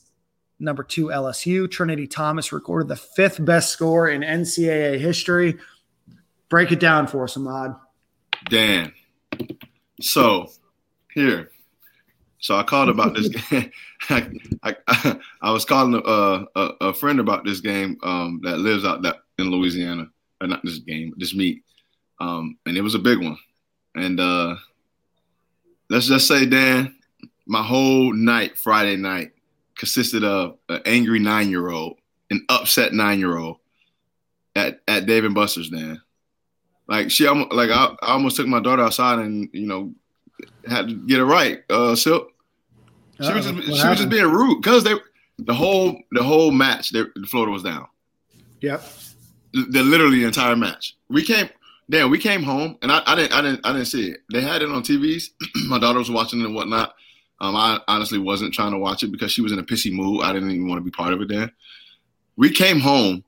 [0.59, 1.71] number two LSU.
[1.71, 5.57] Trinity Thomas recorded the fifth best score in NCAA history.
[6.49, 7.75] Break it down for us, Ahmad.
[8.49, 8.93] Dan.
[10.01, 10.51] So
[11.13, 11.51] here,
[12.39, 13.71] So I called about this game.
[14.11, 18.85] I, I, I, was calling a, a, a, friend about this game um, that lives
[18.85, 20.09] out that in Louisiana,
[20.41, 21.65] or not this game, this meet,
[22.21, 23.39] um, and it was a big one.
[23.95, 24.57] And uh,
[25.89, 26.95] let's just say, Dan,
[27.47, 29.33] my whole night, Friday night,
[29.77, 31.99] consisted of an angry nine year old,
[32.31, 33.59] an upset nine year old
[34.55, 35.71] at at Dave and Buster's.
[35.71, 36.01] Dan,
[36.89, 39.93] like she, like I, I almost took my daughter outside and you know
[40.67, 41.63] had to get it right.
[41.71, 42.33] Uh, Silk.
[43.21, 44.95] She was just she was just being rude because they
[45.39, 47.87] the whole the whole match they, Florida was down.
[48.61, 48.83] Yep.
[49.53, 50.97] The, the, literally the entire match.
[51.09, 51.49] We came.
[51.89, 54.21] Damn, we came home and I, I didn't I didn't I didn't see it.
[54.33, 55.31] They had it on TVs.
[55.69, 56.95] my daughter was watching it and whatnot.
[57.41, 60.23] Um, I honestly wasn't trying to watch it because she was in a pissy mood.
[60.23, 61.51] I didn't even want to be part of it then.
[62.37, 63.25] We came home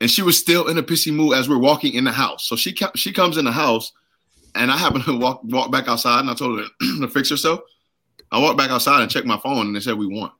[0.00, 2.48] and she was still in a pissy mood as we're walking in the house.
[2.48, 3.92] So she kept, she comes in the house
[4.54, 6.66] and I happened to walk walk back outside and I told her
[7.00, 7.60] to fix herself.
[8.32, 10.32] I walked back outside and checked my phone and they said we won.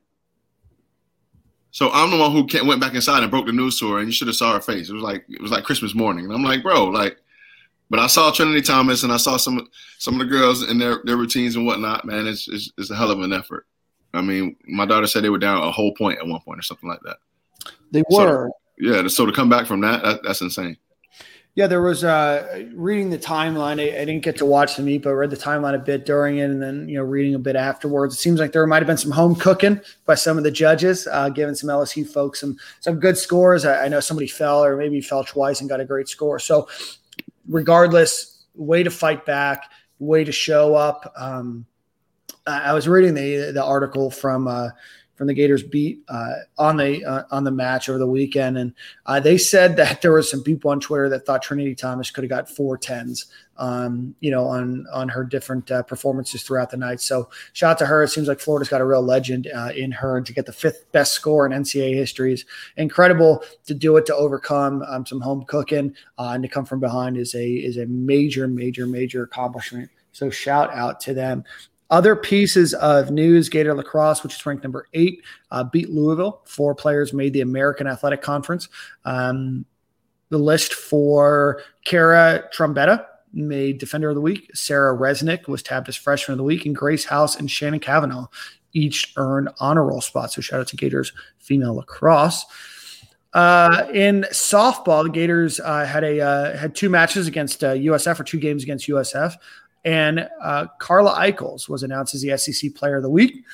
[1.70, 4.06] So I'm the one who went back inside and broke the news to her, and
[4.06, 4.88] you should have saw her face.
[4.88, 7.18] It was like it was like Christmas morning, and I'm like, bro, like.
[7.88, 9.68] But I saw Trinity Thomas, and I saw some
[9.98, 12.04] some of the girls in their, their routines and whatnot.
[12.04, 13.66] Man, it's, it's it's a hell of an effort.
[14.12, 16.62] I mean, my daughter said they were down a whole point at one point or
[16.62, 17.18] something like that.
[17.92, 18.50] They were.
[18.50, 19.08] So, yeah.
[19.08, 20.76] So to come back from that, that that's insane.
[21.56, 23.80] Yeah, there was uh, reading the timeline.
[23.80, 26.36] I, I, didn't get to watch the meet, but read the timeline a bit during
[26.36, 28.14] it, and then you know reading a bit afterwards.
[28.14, 31.08] It seems like there might have been some home cooking by some of the judges,
[31.10, 33.64] uh, giving some LSU folks some some good scores.
[33.64, 36.38] I, I, know somebody fell, or maybe fell twice and got a great score.
[36.38, 36.68] So,
[37.48, 41.12] regardless, way to fight back, way to show up.
[41.16, 41.66] Um,
[42.46, 44.48] I, was reading the the article from.
[44.48, 44.70] Uh,
[45.16, 48.74] from the Gators beat uh, on the uh, on the match over the weekend, and
[49.06, 52.22] uh, they said that there were some people on Twitter that thought Trinity Thomas could
[52.22, 56.76] have got four tens, um, you know, on on her different uh, performances throughout the
[56.76, 57.00] night.
[57.00, 58.02] So shout out to her.
[58.02, 60.52] It seems like Florida's got a real legend uh, in her, and to get the
[60.52, 62.44] fifth best score in NCAA history is
[62.76, 63.42] incredible.
[63.66, 67.16] To do it to overcome um, some home cooking uh, and to come from behind
[67.16, 69.90] is a is a major major major accomplishment.
[70.12, 71.44] So shout out to them.
[71.90, 76.42] Other pieces of news Gator lacrosse, which is ranked number eight, uh, beat Louisville.
[76.44, 78.68] Four players made the American Athletic Conference.
[79.04, 79.64] Um,
[80.28, 84.50] the list for Kara Trombetta made Defender of the Week.
[84.54, 88.26] Sarah Resnick was tabbed as Freshman of the Week, and Grace House and Shannon Kavanaugh
[88.72, 90.34] each earned honor roll spots.
[90.34, 92.44] So shout out to Gators female lacrosse.
[93.32, 98.22] Uh, in softball, the Gators uh, had a uh, had two matches against USF uh,
[98.22, 99.34] or two games against USF.
[99.86, 103.44] And uh, Charla Echols was announced as the SEC Player of the Week.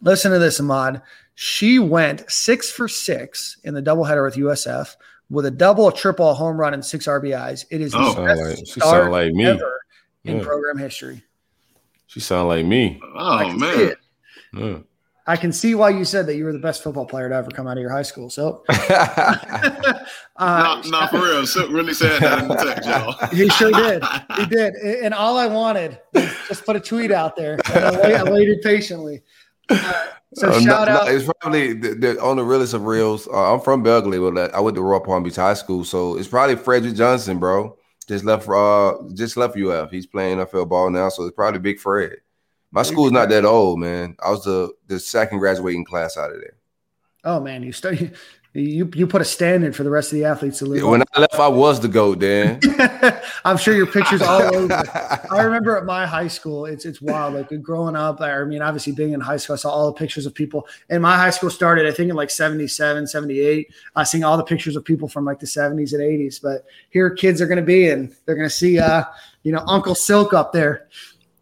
[0.00, 1.02] Listen to this, Ahmad.
[1.34, 4.96] She went six for six in the doubleheader with USF
[5.30, 7.66] with a double, a triple, a home run, and six RBIs.
[7.70, 9.44] It is oh, the best like, she start like me.
[9.44, 9.80] ever
[10.24, 10.42] in yeah.
[10.42, 11.22] program history.
[12.06, 12.98] She sound like me.
[13.14, 13.94] Oh man.
[14.54, 14.78] Yeah.
[15.28, 17.50] I can see why you said that you were the best football player to ever
[17.50, 18.30] come out of your high school.
[18.30, 20.00] So, uh,
[20.38, 21.46] not, not for real.
[21.46, 23.12] So really said that in the text, y'all.
[23.36, 24.02] he sure did.
[24.38, 24.74] He did.
[24.74, 27.58] And all I wanted was just put a tweet out there.
[27.66, 29.20] I, waited patiently.
[29.68, 31.06] Uh, so uh, shout no, out.
[31.06, 33.28] No, it's probably the, the, on the realest of reels.
[33.28, 36.16] Uh, I'm from Belle Glade, but I went to Royal Palm Beach High School, so
[36.16, 37.76] it's probably Frederick Johnson, bro.
[38.08, 38.48] Just left.
[38.48, 39.90] Uh, just left UF.
[39.90, 42.16] He's playing NFL ball now, so it's probably Big Fred.
[42.70, 44.16] My school's not that old, man.
[44.20, 46.56] I was the the second graduating class out of there.
[47.24, 48.10] Oh man, you study
[48.54, 50.82] you you put a standard for the rest of the athletes to live.
[50.82, 52.60] Yeah, when I left, I was the goat, Dan.
[53.44, 54.72] I'm sure your pictures all over.
[55.30, 57.34] I remember at my high school, it's it's wild.
[57.34, 60.26] Like growing up, I mean, obviously being in high school, I saw all the pictures
[60.26, 60.66] of people.
[60.88, 63.68] And my high school started, I think, in like 77, 78.
[63.94, 66.40] I seen all the pictures of people from like the 70s and 80s.
[66.42, 69.04] But here kids are gonna be and they're gonna see uh,
[69.42, 70.88] you know, Uncle Silk up there.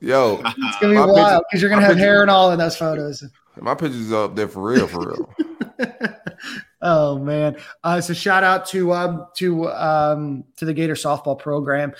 [0.07, 3.25] Yo, it's gonna be wild because you're gonna have hair and all in those photos.
[3.61, 5.35] My pictures are up there for real, for real.
[6.83, 7.57] oh man!
[7.83, 11.93] Uh, so shout out to um, to um, to the Gator softball program.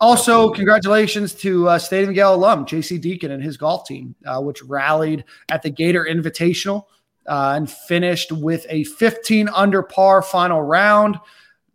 [0.00, 0.56] Also, Absolutely.
[0.56, 2.96] congratulations to uh, Stadium Gale alum J.C.
[2.96, 6.84] Deacon and his golf team, uh, which rallied at the Gator Invitational
[7.26, 11.18] uh, and finished with a 15 under par final round.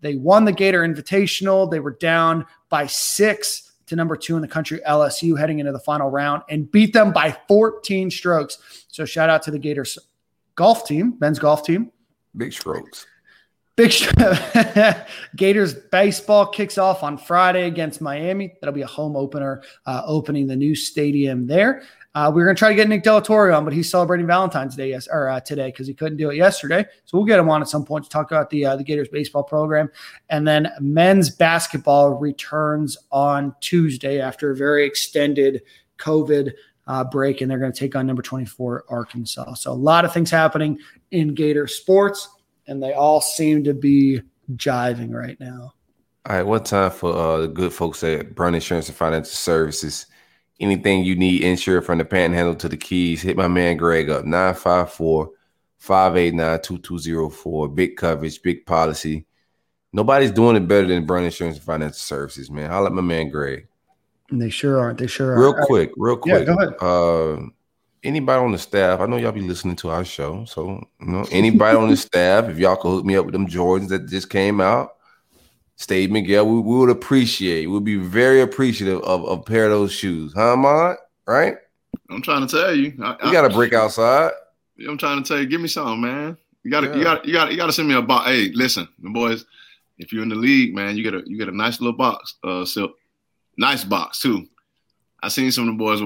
[0.02, 1.70] They won the Gator Invitational.
[1.70, 5.80] They were down by six to number two in the country, LSU, heading into the
[5.80, 8.86] final round and beat them by 14 strokes.
[8.88, 9.98] So shout out to the Gators
[10.56, 11.92] golf team, men's golf team.
[12.36, 13.06] Big strokes.
[13.76, 13.94] Big
[15.38, 18.54] Gators baseball kicks off on Friday against Miami.
[18.60, 21.84] That'll be a home opener, uh, opening the new stadium there.
[22.20, 24.76] Uh, we are going to try to get Nick Delatorio on, but he's celebrating Valentine's
[24.76, 26.86] Day yes, or uh, today because he couldn't do it yesterday.
[27.06, 29.08] So we'll get him on at some point to talk about the uh, the Gators
[29.08, 29.90] baseball program.
[30.30, 35.62] And then men's basketball returns on Tuesday after a very extended
[35.98, 36.52] COVID
[36.88, 39.54] uh, break, and they're going to take on number 24 Arkansas.
[39.54, 40.78] So a lot of things happening
[41.12, 42.28] in Gator sports,
[42.68, 44.20] and they all seem to be
[44.56, 45.74] jiving right now.
[46.26, 50.08] All right, what time for uh, the good folks at Brown Insurance and Financial Services?
[50.60, 54.26] Anything you need insured from the panhandle to the keys, hit my man Greg up
[54.26, 55.32] 954
[55.78, 57.68] 589 2204.
[57.70, 59.26] Big coverage, big policy.
[59.94, 62.70] Nobody's doing it better than Brown Insurance and Financial Services, man.
[62.70, 63.68] Holla at my man Greg.
[64.30, 65.00] And they sure aren't.
[65.00, 65.40] They sure are.
[65.40, 66.46] Real quick, real quick.
[66.48, 66.76] Yeah, go ahead.
[66.80, 67.50] Uh,
[68.04, 69.00] anybody on the staff?
[69.00, 72.50] I know y'all be listening to our show, so you know anybody on the staff.
[72.50, 74.96] If y'all could hook me up with them Jordans that just came out,
[75.80, 77.66] Steve Miguel, we, we would appreciate.
[77.68, 80.98] We'd be very appreciative of, of a pair of those shoes, huh, Mon?
[81.26, 81.56] Right?
[82.10, 82.94] I'm trying to tell you.
[83.02, 84.32] I, We got to break outside.
[84.88, 86.38] I'm trying to tell you, give me some, man.
[86.64, 86.96] You gotta, Yeah.
[86.96, 88.28] you gotta, you gotta, you gotta send me a box.
[88.28, 89.46] Hey, listen, the boys,
[89.98, 92.36] if you're in the league, man, you get a, you get a nice little box,
[92.44, 92.92] uh, silk,
[93.58, 94.46] nice box too.
[95.22, 96.02] I seen some of the boys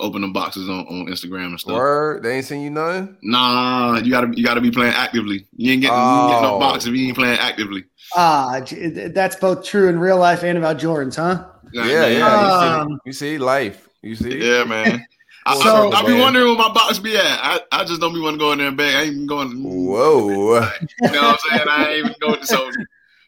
[0.00, 1.74] open the boxes on, on Instagram and stuff.
[1.74, 3.16] Word, they ain't seen you nothing.
[3.22, 5.46] Nah, you gotta, you gotta be playing actively.
[5.56, 6.60] You ain't getting, you ain't getting no Oh.
[6.60, 7.84] box if you ain't playing actively.
[8.14, 11.46] Ah, j- that's both true in real life and about Jordans, huh?
[11.72, 12.80] Yeah, yeah.
[12.80, 13.88] Um, you, see, you see life.
[14.02, 15.04] You see, yeah, man.
[15.46, 17.24] I, So- I, I be wondering where my box be at.
[17.24, 18.94] I, I just don't be want to go in there and beg.
[18.94, 19.62] I ain't even going.
[19.62, 20.60] Whoa.
[21.02, 21.68] You know what I'm saying?
[21.70, 22.40] I ain't even going.
[22.40, 22.70] To so,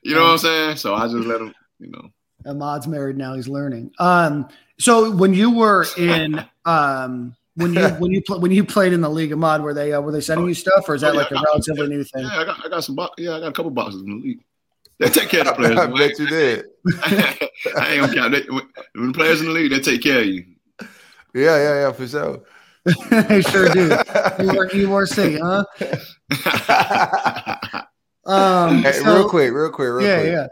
[0.03, 0.77] you know what I'm saying?
[0.77, 1.55] So I just let him.
[1.79, 2.11] You know.
[2.47, 3.91] Ahmad's married now; he's learning.
[3.99, 4.49] Um,
[4.81, 9.01] so when you were in, um, when you when you pl- when you played in
[9.03, 11.13] the league, Ahmad, were they uh, were they sending you stuff, or is that Oh,
[11.15, 12.23] yeah, like a I got- relatively new thing?
[12.25, 13.15] Yeah, I got I got some box.
[13.19, 14.41] Yeah, I got a couple boxes in the league.
[14.99, 15.79] They take care of the players.
[15.79, 15.97] I man.
[15.97, 16.65] bet you did.
[17.05, 18.33] I ain't gonna count.
[18.33, 18.63] They, when,
[18.95, 20.45] when the players in the league, they take care of you.
[21.35, 22.41] Yeah, yeah, yeah, for sure.
[23.11, 23.97] they sure do.
[24.41, 25.65] You were you were sick, huh?
[28.27, 30.33] Um, Hey, so- real quick, real quick, real yeah, quick.
[30.33, 30.47] yeah.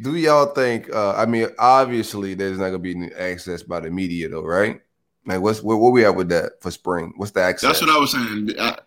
[0.00, 0.90] Do y'all think?
[0.90, 4.80] Uh, I mean, obviously, there's not gonna be any access by the media, though, right?
[5.26, 7.12] Like, what's where, where we have with that for spring?
[7.16, 7.68] What's the access?
[7.68, 8.50] That's what I was saying.
[8.58, 8.78] I,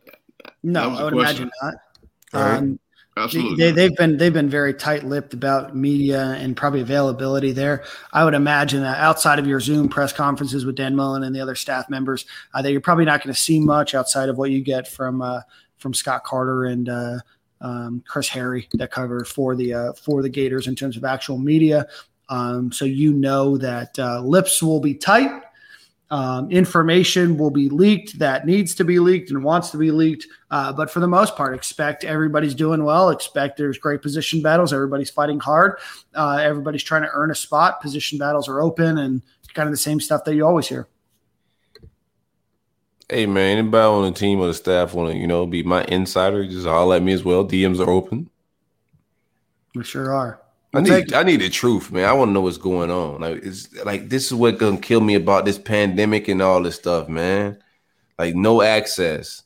[0.64, 1.44] No, was I would question.
[1.44, 1.74] imagine not.
[2.34, 2.58] All right.
[2.58, 2.80] Um,
[3.18, 3.56] absolutely.
[3.56, 7.84] They, they've been they've been very tight-lipped about media and probably availability there.
[8.12, 11.40] I would imagine that outside of your Zoom press conferences with Dan Mullen and the
[11.40, 14.50] other staff members, uh, that you're probably not going to see much outside of what
[14.50, 15.42] you get from uh,
[15.78, 17.20] from Scott Carter and uh,
[17.66, 21.40] um, Chris Harry that cover for the uh, for the Gators in terms of actual
[21.40, 21.88] media.
[22.30, 25.42] Um, so you know that uh, lips will be tight.
[26.12, 30.28] Um, information will be leaked that needs to be leaked and wants to be leaked.
[30.52, 33.10] Uh, but for the most part, expect everybody's doing well.
[33.10, 34.72] Expect there's great position battles.
[34.72, 35.80] Everybody's fighting hard.
[36.14, 37.82] Uh, everybody's trying to earn a spot.
[37.82, 39.24] Position battles are open and
[39.56, 40.88] kind of the same stuff that you always hear.
[43.10, 45.84] Hey man, anybody on the team or the staff want to, you know, be my
[45.86, 46.46] insider?
[46.46, 47.46] Just holler at me as well.
[47.46, 48.30] DMs are open.
[49.76, 50.42] We sure are.
[50.74, 52.06] I We'll need, I need the truth, man.
[52.06, 53.22] I want to know what's going on.
[53.22, 56.76] Like, it's like this is what gonna kill me about this pandemic and all this
[56.76, 57.62] stuff, man.
[58.20, 59.44] Like, no access.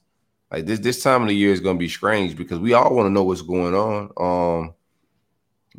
[0.51, 3.07] Like this, this time of the year is gonna be strange because we all want
[3.07, 4.11] to know what's going on.
[4.17, 4.73] Um,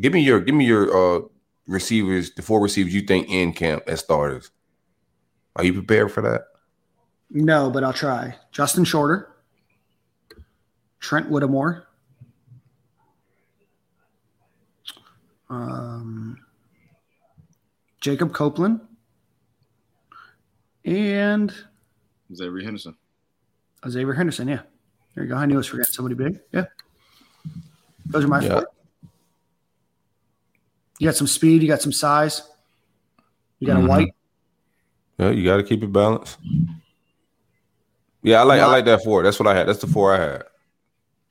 [0.01, 1.23] give me your, give me your uh
[1.67, 4.51] receivers, the four receivers you think in camp as starters.
[5.57, 6.50] Are you prepared for that?
[7.31, 8.35] No, but I'll try.
[8.51, 9.31] Justin Shorter,
[10.99, 11.87] Trent Whittemore,
[15.49, 16.39] um,
[18.01, 18.81] Jacob Copeland,
[20.85, 21.53] and
[22.35, 22.97] Xavier Henderson.
[23.89, 24.49] Xavier Henderson.
[24.49, 24.63] Yeah,
[25.15, 25.37] there you go.
[25.37, 26.41] I knew I was forgetting somebody big.
[26.53, 26.65] Yeah,
[28.07, 28.49] those are my Yeah.
[28.61, 28.67] four.
[30.99, 31.63] You got some speed.
[31.63, 32.43] You got some size.
[33.59, 33.85] You got Mhm.
[33.85, 34.15] a white.
[35.19, 36.39] Yeah, you got to keep it balanced.
[38.23, 39.23] Yeah, I like I like that four.
[39.23, 39.67] That's what I had.
[39.69, 40.43] That's the four I had.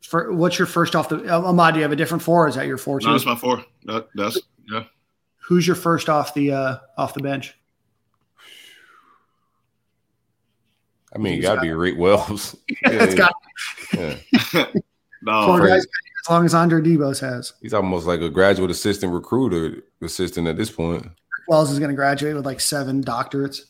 [0.02, 1.74] For, what's your first off the uh, Ahmad?
[1.74, 2.48] Do you have a different four?
[2.48, 3.00] Is that your four?
[3.00, 3.12] No, too?
[3.12, 3.64] that's my four.
[3.86, 4.40] That, that's
[4.72, 4.84] yeah.
[5.38, 7.56] Who's your first off the uh, off the bench?
[11.14, 12.56] I mean, it He's got to got- be Rick Wells.
[12.70, 13.34] it's got
[13.94, 14.16] yeah.
[15.22, 15.86] No, four guys
[16.24, 17.52] as long as Andre Debose has.
[17.62, 21.08] He's almost like a graduate assistant recruiter assistant at this point.
[21.50, 23.64] Wells is going to graduate with like seven doctorates.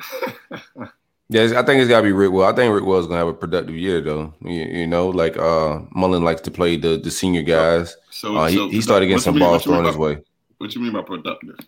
[1.32, 2.52] Yeah, I think it's got to be Rick Wells.
[2.52, 4.34] I think Rick Wells gonna have a productive year though.
[4.42, 7.96] You, you know, like uh Mullen likes to play the the senior guys.
[8.10, 10.22] So, Uh, he, so he started getting some mean- balls thrown his way.
[10.58, 11.58] What you mean by productive?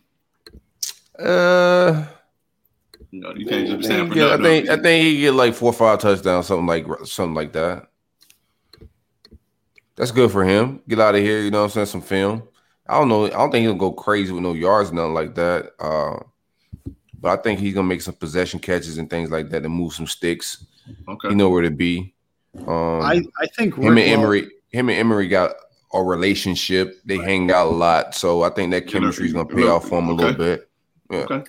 [1.18, 2.04] Uh,
[3.20, 5.72] know, you can't just say yeah, I think I think he get like four or
[5.72, 7.88] five touchdowns, something like something like that.
[9.96, 10.82] That's good for him.
[10.88, 11.86] Get out of here, you know what I'm saying?
[11.86, 12.42] Some film.
[12.86, 13.26] I don't know.
[13.26, 15.72] I don't think he'll go crazy with no yards, nothing like that.
[15.78, 16.18] Uh,
[17.24, 19.94] but I think he's gonna make some possession catches and things like that and move
[19.94, 20.66] some sticks.
[21.08, 21.30] okay.
[21.30, 22.12] He know where to be.
[22.54, 25.52] Um, I, I think him and Rick Wells- Emory, him and Emory got
[25.94, 27.00] a relationship.
[27.06, 30.00] They hang out a lot, so I think that chemistry is gonna pay off for
[30.00, 30.68] him a little bit.
[31.10, 31.20] Yeah.
[31.20, 31.44] Okay.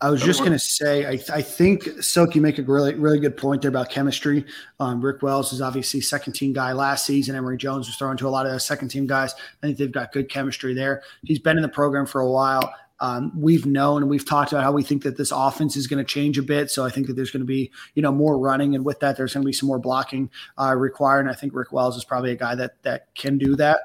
[0.00, 3.20] I was just going to say, I, I think Silk, you make a really, really
[3.20, 4.46] good point there about chemistry.
[4.78, 7.36] Um, Rick Wells is obviously second team guy last season.
[7.36, 9.34] Emory Jones was throwing to a lot of second team guys.
[9.62, 11.02] I think they've got good chemistry there.
[11.22, 12.74] He's been in the program for a while.
[13.00, 16.04] Um, we've known and we've talked about how we think that this offense is going
[16.04, 16.70] to change a bit.
[16.70, 19.16] So I think that there's going to be, you know, more running, and with that,
[19.16, 21.20] there's going to be some more blocking uh, required.
[21.20, 23.80] And I think Rick Wells is probably a guy that that can do that.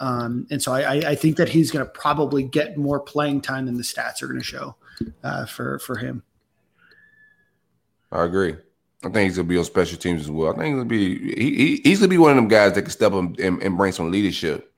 [0.00, 3.66] Um, and so I, I think that he's going to probably get more playing time
[3.66, 4.76] than the stats are going to show
[5.22, 6.22] uh, for for him.
[8.12, 8.54] I agree.
[9.04, 10.52] I think he's gonna be on special teams as well.
[10.52, 12.82] I think he's gonna be he, he he's gonna be one of them guys that
[12.82, 14.72] can step up and, and bring some leadership.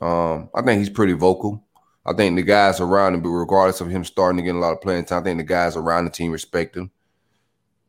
[0.00, 1.65] Um, I think he's pretty vocal.
[2.06, 4.72] I think the guys around him, but regardless of him starting to get a lot
[4.72, 6.90] of playing time, I think the guys around the team respect him.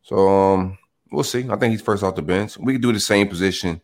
[0.01, 0.77] So um,
[1.11, 1.47] we'll see.
[1.49, 2.57] I think he's first off the bench.
[2.57, 3.79] We could do the same position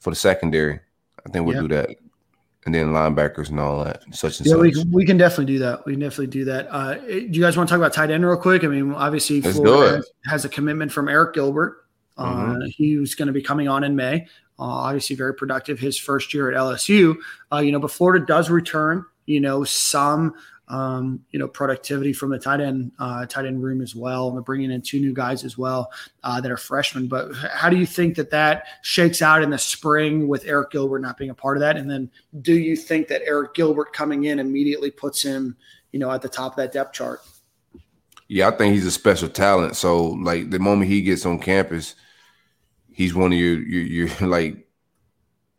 [0.00, 0.80] for the secondary.
[1.24, 1.62] I think we'll yeah.
[1.62, 1.90] do that
[2.64, 4.60] and then linebackers and all that, such and yeah, such.
[4.60, 5.84] we can, we can definitely do that.
[5.84, 6.68] We can definitely do that.
[6.70, 8.62] Uh, do you guys want to talk about tight end real quick?
[8.62, 11.84] I mean, obviously, Let's Florida has, has, a commitment from Eric Gilbert.
[12.16, 12.66] Uh, mm-hmm.
[12.66, 14.26] He's going to be coming on in May.
[14.58, 17.16] Uh, obviously, very productive his first year at LSU.
[17.52, 19.04] Uh, you know, but Florida does return.
[19.32, 20.34] You know, some
[20.72, 24.28] um, you know, productivity from the tight end uh, tight end room as well.
[24.28, 25.92] And they're bringing in two new guys as well
[26.24, 27.08] uh, that are freshmen.
[27.08, 31.00] But how do you think that that shakes out in the spring with Eric Gilbert
[31.00, 31.76] not being a part of that?
[31.76, 32.10] And then
[32.40, 35.56] do you think that Eric Gilbert coming in immediately puts him,
[35.92, 37.20] you know, at the top of that depth chart?
[38.28, 39.76] Yeah, I think he's a special talent.
[39.76, 41.96] So like the moment he gets on campus,
[42.90, 44.66] he's one of your your, your like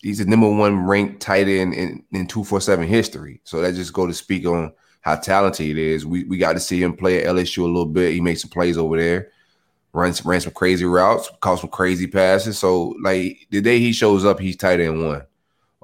[0.04, 3.42] he's the number one ranked tight end in, in 247 history.
[3.46, 6.06] So that just go to speak on how talented he is.
[6.06, 8.14] We we got to see him play at LSU a little bit.
[8.14, 9.30] He made some plays over there,
[9.94, 12.60] ran ran some crazy routes, caught some crazy passes.
[12.60, 15.24] So like the day he shows up, he's tight end one.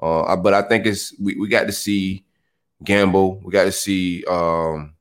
[0.00, 2.24] Uh, but I think it's we, we got to see
[2.84, 3.40] Gamble.
[3.42, 4.94] We got to see um,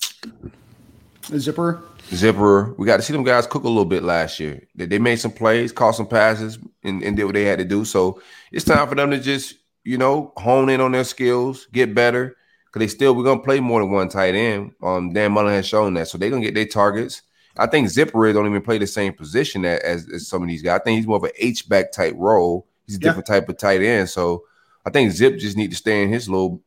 [1.37, 1.81] Zipper.
[2.11, 2.73] Zipper.
[2.77, 4.67] We got to see them guys cook a little bit last year.
[4.75, 7.65] They, they made some plays, caught some passes, and, and did what they had to
[7.65, 7.85] do.
[7.85, 11.95] So it's time for them to just you know hone in on their skills, get
[11.95, 12.35] better
[12.65, 14.73] because they still we're gonna play more than one tight end.
[14.81, 17.21] Um, Dan Mullen has shown that, so they're gonna get their targets.
[17.57, 20.79] I think Zipper don't even play the same position as, as some of these guys.
[20.79, 22.65] I think he's more of an H back type role.
[22.85, 24.09] He's a different type of tight end.
[24.09, 24.45] So
[24.85, 26.61] I think Zip just need to stay in his little,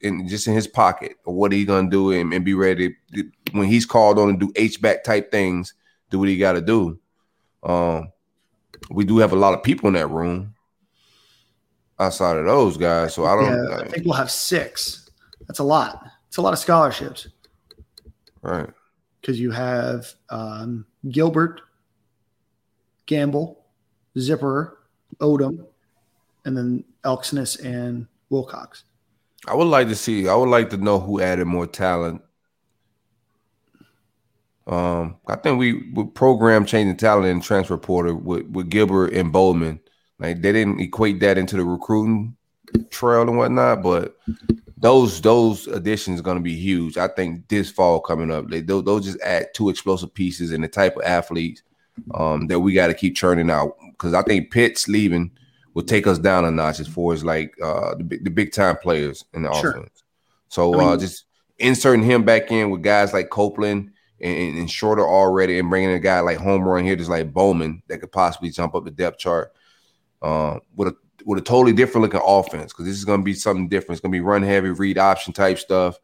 [0.00, 3.68] in just in his pocket what he's gonna do and, and be ready to, when
[3.68, 5.74] he's called on to do H back type things.
[6.10, 6.98] Do what he got to do.
[7.62, 8.12] Um,
[8.90, 10.54] we do have a lot of people in that room
[11.98, 13.12] outside of those guys.
[13.12, 13.70] So I don't.
[13.70, 15.10] Yeah, I think we'll have six.
[15.46, 16.10] That's a lot.
[16.28, 17.28] It's a lot of scholarships.
[18.40, 18.70] Right.
[19.20, 21.60] Because you have um, Gilbert,
[23.04, 23.64] Gamble,
[24.18, 24.78] Zipper,
[25.20, 25.66] Odom,
[26.46, 28.84] and then Elksnis and Wilcox.
[29.48, 30.28] I would like to see.
[30.28, 32.22] I would like to know who added more talent.
[34.66, 39.32] Um, I think we would program changing talent and transfer portal with, with Gilbert and
[39.32, 39.80] Bowman.
[40.18, 42.36] Like they didn't equate that into the recruiting
[42.90, 44.18] trail and whatnot, but
[44.76, 46.98] those those additions are going to be huge.
[46.98, 50.62] I think this fall coming up, they those, those just add two explosive pieces and
[50.62, 51.62] the type of athletes
[52.14, 53.74] um, that we got to keep churning out.
[53.92, 55.30] Because I think Pitt's leaving
[55.78, 58.76] will take us down a notch as far as like uh, the, the big time
[58.78, 59.70] players in the sure.
[59.70, 60.02] offense.
[60.48, 61.26] So I mean, uh, just
[61.56, 66.00] inserting him back in with guys like Copeland and, and, Shorter already, and bringing a
[66.00, 69.18] guy like Home Run here, just like Bowman, that could possibly jump up the depth
[69.20, 69.52] chart.
[70.20, 73.34] Uh, with a with a totally different looking offense because this is going to be
[73.34, 73.92] something different.
[73.92, 75.96] It's going to be run heavy, read option type stuff.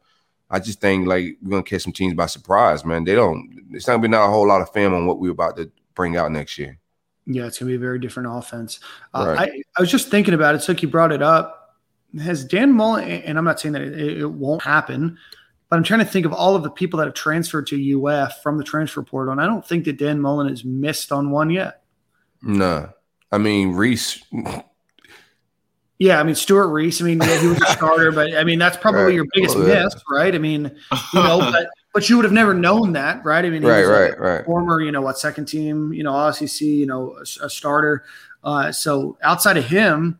[0.49, 3.03] I just think like we're going to catch some teams by surprise, man.
[3.03, 3.61] They don't.
[3.71, 5.57] It's not going to be not a whole lot of film on what we're about
[5.57, 6.79] to bring out next year.
[7.25, 8.79] Yeah, it's going to be a very different offense.
[9.13, 9.51] Uh, right.
[9.51, 10.61] I, I was just thinking about it.
[10.61, 11.77] So you brought it up.
[12.21, 15.17] Has Dan Mullen, and I'm not saying that it, it won't happen,
[15.69, 18.41] but I'm trying to think of all of the people that have transferred to UF
[18.41, 21.49] from the transfer portal, and I don't think that Dan Mullen has missed on one
[21.49, 21.81] yet.
[22.41, 22.89] No,
[23.33, 24.23] I mean Reese
[25.97, 27.01] yeah, I mean Stewart Reese.
[27.01, 29.13] I mean yeah, he was a starter, but I mean that's probably right.
[29.13, 29.83] your biggest oh, yeah.
[29.83, 30.35] miss, right?
[30.35, 30.63] I mean,
[31.13, 33.45] you know, but but you would have never known that, right?
[33.45, 34.45] I mean, right, right, right.
[34.45, 38.03] Former, you know, what second team, you know, OCC, you know, a, a starter.
[38.43, 40.19] Uh, so outside of him,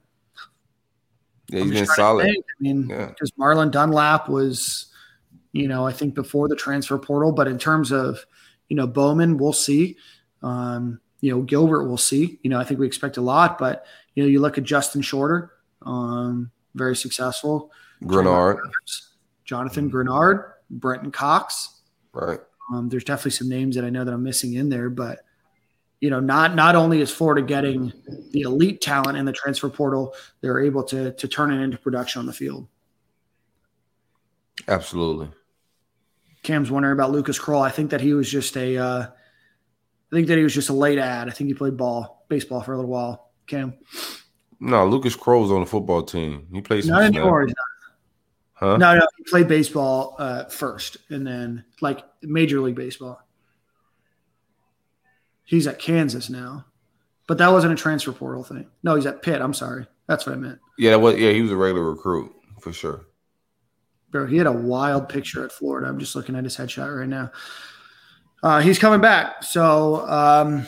[1.49, 2.27] yeah, he's been solid.
[2.27, 3.43] I mean, because yeah.
[3.43, 4.85] Marlon Dunlap was,
[5.51, 8.25] you know, I think before the transfer portal, but in terms of,
[8.69, 9.97] you know, Bowman, we'll see.
[10.41, 12.39] Um, you know, Gilbert, we'll see.
[12.41, 15.01] You know, I think we expect a lot, but you know, you look at Justin
[15.01, 15.51] Shorter
[15.81, 17.69] um, very successful.
[18.03, 18.59] Greenard,
[19.43, 21.81] Jonathan Greenard, Brenton Cox.
[22.13, 22.39] Right.
[22.73, 25.19] Um, there's definitely some names that I know that I'm missing in there, but
[25.99, 27.93] you know, not not only is Florida getting
[28.31, 32.19] the elite talent in the transfer portal, they're able to to turn it into production
[32.19, 32.67] on the field.
[34.67, 35.29] Absolutely.
[36.43, 37.61] Cam's wondering about Lucas Krull.
[37.61, 38.77] I think that he was just a.
[38.77, 39.07] Uh,
[40.11, 41.27] I think that he was just a late ad.
[41.27, 43.31] I think he played ball, baseball for a little while.
[43.47, 43.73] Cam.
[44.59, 46.47] No, Lucas Krull's on the football team.
[46.53, 46.87] He plays.
[46.87, 47.47] Not anymore.
[48.55, 48.77] Huh?
[48.77, 53.21] No, no, he played baseball uh, first, and then like Major League Baseball.
[55.43, 56.65] He's at Kansas now,
[57.27, 58.67] but that wasn't a transfer portal thing.
[58.81, 59.41] No, he's at Pitt.
[59.41, 60.59] I'm sorry, that's what I meant.
[60.77, 63.05] Yeah, that was, yeah, he was a regular recruit for sure.
[64.09, 65.87] Bro, he had a wild picture at Florida.
[65.87, 67.31] I'm just looking at his headshot right now.
[68.41, 69.43] Uh, he's coming back.
[69.43, 70.65] So um,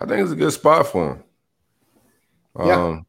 [0.00, 1.24] I think it's a good spot for him.
[2.56, 3.00] Um, yeah.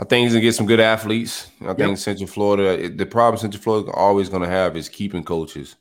[0.00, 1.52] I think he's gonna get some good athletes.
[1.60, 1.98] I think yep.
[1.98, 2.88] Central Florida.
[2.90, 5.76] The problem Central Florida is always gonna have is keeping coaches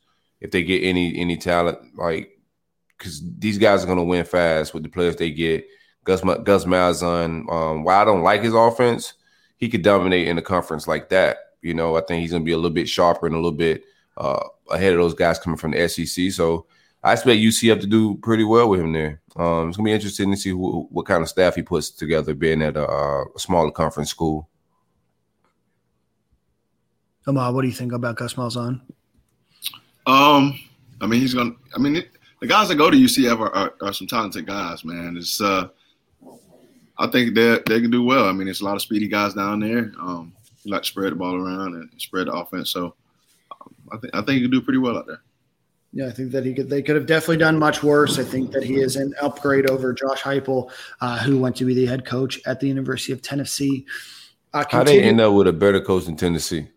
[0.45, 2.39] if they get any any talent, like
[2.97, 5.67] because these guys are going to win fast with the players they get.
[6.03, 9.13] Gus Gus Malzahn, um, while I don't like his offense,
[9.57, 11.37] he could dominate in a conference like that.
[11.61, 13.51] You know, I think he's going to be a little bit sharper and a little
[13.51, 13.83] bit
[14.17, 16.31] uh, ahead of those guys coming from the SEC.
[16.31, 16.67] So
[17.03, 19.21] I expect UCF to do pretty well with him there.
[19.35, 21.89] Um, it's going to be interesting to see who, what kind of staff he puts
[21.89, 24.47] together, being at a, a smaller conference school.
[27.25, 28.81] Ahmad, what do you think about Gus Malzahn?
[30.05, 30.59] Um,
[31.01, 31.55] I mean, he's gonna.
[31.75, 32.09] I mean, it,
[32.41, 35.17] the guys that go to UCF are, are, are, some talented guys, man.
[35.17, 35.69] It's uh,
[36.97, 38.27] I think they they can do well.
[38.27, 39.91] I mean, it's a lot of speedy guys down there.
[39.99, 40.33] Um,
[40.63, 42.71] you like to spread the ball around and spread the offense.
[42.71, 42.95] So,
[43.51, 45.21] um, I think I think he can do pretty well out there.
[45.91, 46.69] Yeah, I think that he could.
[46.69, 48.19] They could have definitely done much worse.
[48.19, 51.73] I think that he is an upgrade over Josh Heupel, uh, who went to be
[51.73, 53.85] the head coach at the University of Tennessee.
[54.53, 56.67] Uh, How they end up with a better coach in Tennessee?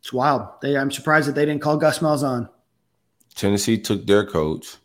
[0.00, 0.48] It's wild.
[0.62, 2.48] They, I'm surprised that they didn't call Gus Malzahn.
[3.34, 4.76] Tennessee took their coach.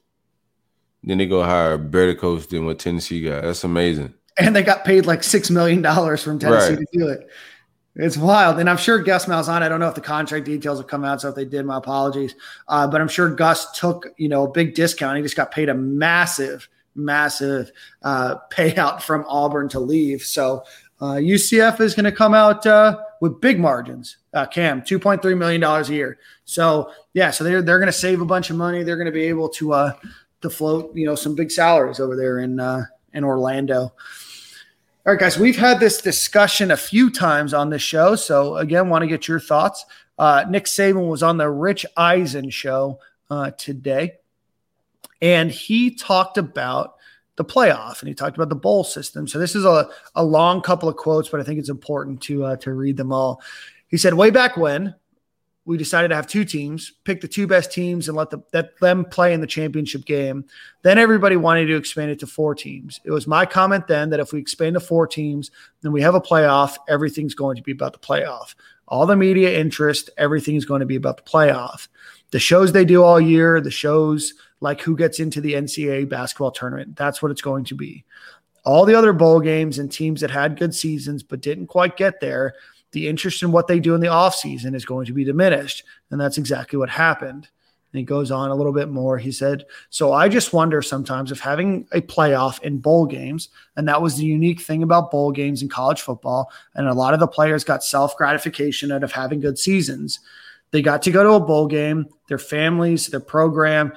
[1.04, 3.44] Then they go hire a better coach than what Tennessee got.
[3.44, 4.14] That's amazing.
[4.38, 6.80] And they got paid like six million dollars from Tennessee right.
[6.80, 7.30] to do it.
[7.98, 9.62] It's wild, and I'm sure Gus Malzahn.
[9.62, 11.78] I don't know if the contract details have come out, so if they did, my
[11.78, 12.36] apologies.
[12.68, 15.16] Uh, but I'm sure Gus took you know a big discount.
[15.16, 17.72] He just got paid a massive, massive
[18.04, 20.24] uh, payout from Auburn to leave.
[20.24, 20.66] So
[21.02, 24.18] uh, UCF is going to come out uh, with big margins.
[24.34, 26.20] Uh, Cam, two point three million dollars a year.
[26.46, 28.84] So yeah, so they're they're going to save a bunch of money.
[28.84, 29.94] They're going to be able to uh,
[30.42, 33.94] to float you know some big salaries over there in uh, in Orlando.
[35.06, 38.16] All right, guys, we've had this discussion a few times on this show.
[38.16, 39.86] So again, want to get your thoughts.
[40.18, 44.14] Uh, Nick Saban was on the Rich Eisen show uh, today,
[45.22, 46.95] and he talked about
[47.38, 49.28] the playoff and he talked about the bowl system.
[49.28, 52.46] So this is a, a long couple of quotes, but I think it's important to
[52.46, 53.42] uh, to read them all.
[53.88, 54.96] He said, way back when
[55.66, 58.80] we decided to have two teams, pick the two best teams and let, the, let
[58.80, 60.46] them play in the championship game.
[60.84, 63.02] Then everybody wanted to expand it to four teams.
[63.04, 65.50] It was my comment then that if we expand to four teams,
[65.82, 68.54] then we have a playoff, everything's going to be about the playoff.
[68.88, 71.88] All the media interest, everything's going to be about the playoff.
[72.30, 74.36] The shows they do all year, the shows
[74.66, 76.96] like who gets into the NCAA basketball tournament.
[76.96, 78.04] That's what it's going to be.
[78.66, 82.20] All the other bowl games and teams that had good seasons but didn't quite get
[82.20, 82.56] there,
[82.92, 85.84] the interest in what they do in the offseason is going to be diminished.
[86.10, 87.48] And that's exactly what happened.
[87.92, 89.20] And he goes on a little bit more.
[89.20, 93.88] He said, So I just wonder sometimes if having a playoff in bowl games, and
[93.88, 97.20] that was the unique thing about bowl games in college football, and a lot of
[97.20, 100.22] the players got self gratification out of having good seasons.
[100.72, 103.94] They got to go to a bowl game, their families, their program,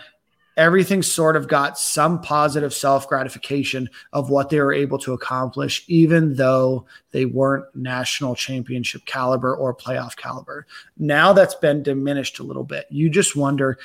[0.58, 5.84] everything sort of got some positive self gratification of what they were able to accomplish,
[5.86, 10.66] even though they weren't national championship caliber or playoff caliber.
[10.98, 12.86] Now that's been diminished a little bit.
[12.90, 13.78] You just wonder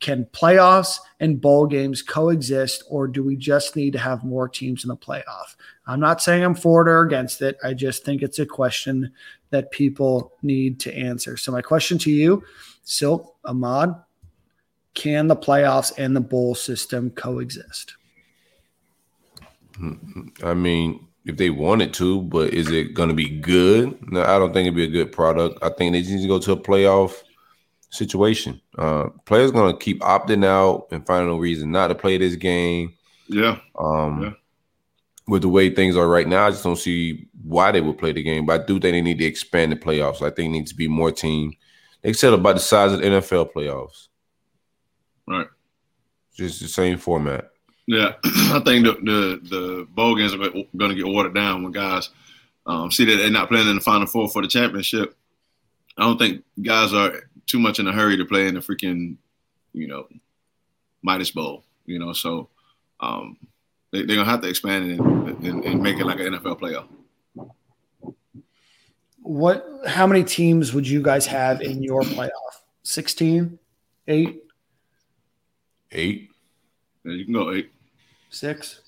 [0.00, 4.84] can playoffs and bowl games coexist, or do we just need to have more teams
[4.84, 5.56] in the playoff?
[5.88, 7.58] I'm not saying I'm for it or against it.
[7.64, 9.10] I just think it's a question
[9.50, 11.36] that people need to answer.
[11.36, 12.44] So, my question to you,
[12.84, 13.96] Silk, Ahmad,
[14.98, 17.94] can the playoffs and the bowl system coexist?
[20.42, 23.96] I mean, if they wanted to, but is it going to be good?
[24.10, 25.58] No, I don't think it'd be a good product.
[25.62, 27.22] I think they just need to go to a playoff
[27.90, 28.60] situation.
[28.76, 32.34] Uh, players going to keep opting out and finding a reason not to play this
[32.34, 32.92] game.
[33.28, 33.60] Yeah.
[33.78, 34.32] Um, Yeah.
[35.28, 38.12] With the way things are right now, I just don't see why they would play
[38.12, 38.46] the game.
[38.46, 40.22] But I do think they need to expand the playoffs.
[40.22, 41.52] I think it needs to be more team.
[42.00, 44.08] They said about the size of the NFL playoffs,
[45.28, 45.46] Right.
[46.34, 47.50] just the same format.
[47.86, 51.72] Yeah, I think the the, the bowl games are going to get watered down when
[51.72, 52.10] guys
[52.66, 55.16] um, see that they're not playing in the Final Four for the championship.
[55.96, 59.16] I don't think guys are too much in a hurry to play in the freaking,
[59.72, 60.06] you know,
[61.02, 61.64] Midas Bowl.
[61.86, 62.48] You know, so
[63.00, 63.36] um,
[63.90, 66.60] they, they're gonna have to expand it and, and, and make it like an NFL
[66.60, 66.88] playoff.
[69.22, 72.30] What how many teams would you guys have in your playoff?
[72.82, 73.58] 16,
[74.06, 74.42] 8,
[75.92, 76.30] Eight
[77.04, 77.70] Yeah, you can go eight.
[78.30, 78.80] 6?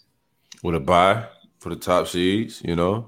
[0.63, 1.27] with a buy
[1.59, 3.07] for the top seeds, you know.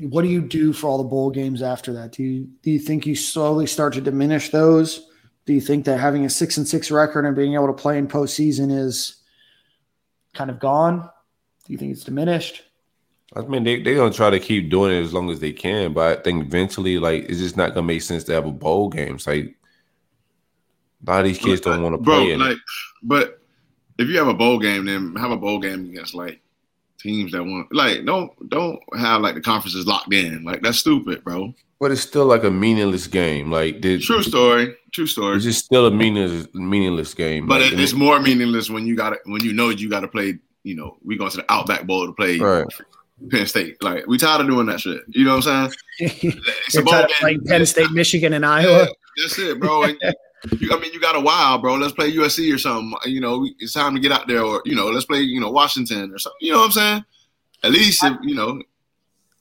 [0.00, 2.12] What do you do for all the bowl games after that?
[2.12, 5.08] Do you do you think you slowly start to diminish those?
[5.46, 7.98] Do you think that having a six and six record and being able to play
[7.98, 9.22] in postseason is
[10.34, 11.08] kind of gone?
[11.64, 12.62] Do you think it's diminished?
[13.34, 15.92] I mean, they they're gonna try to keep doing it as long as they can,
[15.92, 18.88] but I think eventually, like, it's just not gonna make sense to have a bowl
[18.88, 19.14] game.
[19.14, 19.56] It's like
[21.06, 22.16] a lot of these kids don't want to bro.
[22.16, 22.44] play in it.
[22.44, 22.58] Like,
[23.02, 23.40] but
[23.98, 26.40] if you have a bowl game, then have a bowl game against like
[26.98, 30.44] teams that want like don't don't have like the conferences locked in.
[30.44, 31.52] Like that's stupid, bro.
[31.78, 33.50] But it's still like a meaningless game.
[33.52, 34.74] Like, did, True story.
[34.92, 35.36] True story.
[35.36, 37.46] it's just still a meaningless meaningless game.
[37.46, 40.00] But Like, it, it's more meaningless when you got to when you know you got
[40.00, 40.38] to play.
[40.64, 42.66] You know, we going to the Outback Bowl to play right.
[43.30, 43.80] Penn State.
[43.82, 45.00] Like we tired of doing that shit.
[45.08, 46.10] You know what I'm saying?
[46.66, 47.16] It's a You're bowl tired of game.
[47.20, 48.88] playing Penn State, Michigan, and Yeah, Iowa.
[49.22, 49.84] that's it, bro.
[49.84, 49.98] And
[50.58, 51.74] you, I mean, you got a while, bro.
[51.76, 52.98] Let's play USC or something.
[53.04, 55.50] You know, it's time to get out there, or you know, let's play, you know,
[55.50, 56.38] Washington or something.
[56.40, 57.04] You know what I'm saying?
[57.62, 58.62] At least, if, you know,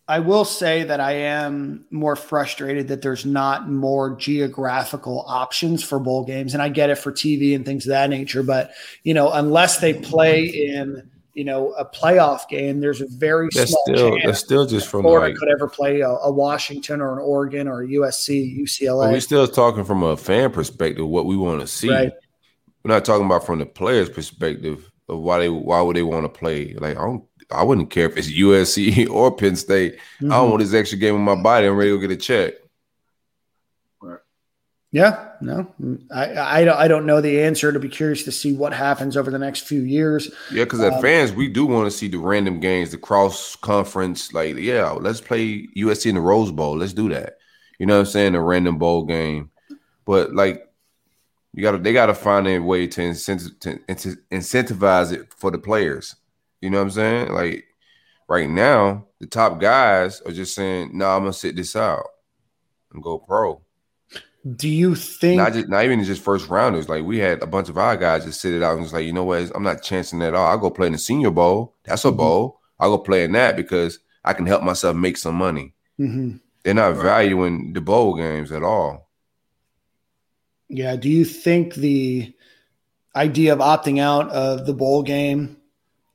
[0.08, 5.97] I will say that I am more frustrated that there's not more geographical options for
[5.97, 6.53] bowl games.
[6.53, 8.43] And I get it for TV and things of that nature.
[8.43, 8.72] But,
[9.03, 13.70] you know, unless they play in, you know, a playoff game, there's a very That's
[13.70, 15.36] small still chance that's still just from Florida like.
[15.38, 19.12] could ever play a, a Washington or an Oregon or a USC, UCLA.
[19.12, 21.90] we're still talking from a fan perspective, what we want to see.
[21.92, 22.12] Right.
[22.84, 26.24] We're not talking about from the players' perspective of why they why would they want
[26.26, 26.74] to play.
[26.74, 30.00] Like I don't, I wouldn't care if it's USC or Penn State.
[30.22, 30.30] I Mhm.
[30.30, 31.68] don't want this extra game in my body.
[31.68, 32.54] I'm ready to go get a check.
[34.96, 35.68] Yeah, no,
[36.10, 37.70] I, I, don't- I don't know the answer.
[37.74, 40.32] To be curious to see what happens over the next few years.
[40.54, 43.58] Yeah, because as Um, fans, we do want to see the random games, the cross
[43.58, 44.32] conference.
[44.32, 46.78] Like, yeah, let's play USC in the Rose Bowl.
[46.78, 47.39] Let's do that.
[47.78, 48.36] You know what I'm saying?
[48.36, 49.52] A random bowl game.
[50.06, 50.66] But like,
[51.52, 55.34] you got to they got to find a way to, incent- to incent- incentivize it
[55.34, 56.16] for the players.
[56.62, 57.34] You know what I'm saying?
[57.34, 57.66] Like
[58.30, 62.06] right now, the top guys are just saying, "No, I'm gonna sit this out
[62.93, 63.62] and go pro."
[64.56, 65.38] Do you think?
[65.38, 66.88] Not just not even just first rounders.
[66.88, 69.06] Like we had a bunch of our guys just sit it out and just like,
[69.06, 69.52] you know what?
[69.56, 70.46] I'm not chancing at all.
[70.46, 71.74] I'll go play in the senior bowl.
[71.84, 72.18] That's a Mhm.
[72.18, 72.60] bowl.
[72.80, 75.74] I'll go play in that because I can help myself make some money.
[76.00, 76.41] Mhm.
[76.64, 79.10] They're not valuing the bowl games at all.
[80.70, 80.96] Yeah.
[80.96, 82.34] Do you think the
[83.16, 85.58] idea of opting out of the bowl game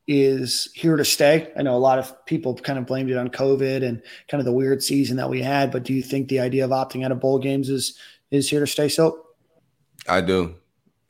[0.06, 1.50] is here to stay?
[1.56, 4.44] I know a lot of people kind of blamed it on COVID and kind of
[4.44, 7.12] the weird season that we had, but do you think the idea of opting out
[7.12, 7.96] of bowl games is
[8.30, 8.88] is here to stay?
[8.88, 9.26] So,
[10.08, 10.54] I do.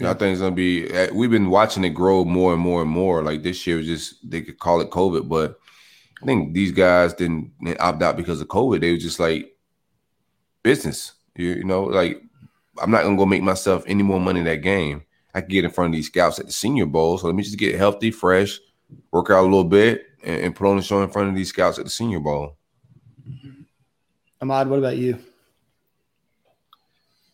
[0.03, 0.89] I think it's gonna be.
[0.91, 3.23] eh, We've been watching it grow more and more and more.
[3.23, 5.59] Like this year, was just they could call it COVID, but
[6.23, 8.81] I think these guys didn't opt out because of COVID.
[8.81, 9.57] They were just like
[10.63, 11.13] business.
[11.37, 12.23] You, you know, like
[12.81, 15.03] I'm not gonna go make myself any more money in that game.
[15.35, 17.43] I can get in front of these scouts at the Senior Bowl, so let me
[17.43, 18.59] just get healthy, fresh,
[19.13, 21.51] work out a little bit, and, and put on the show in front of these
[21.51, 22.57] scouts at the Senior Bowl.
[24.41, 25.19] Ahmad, what about you?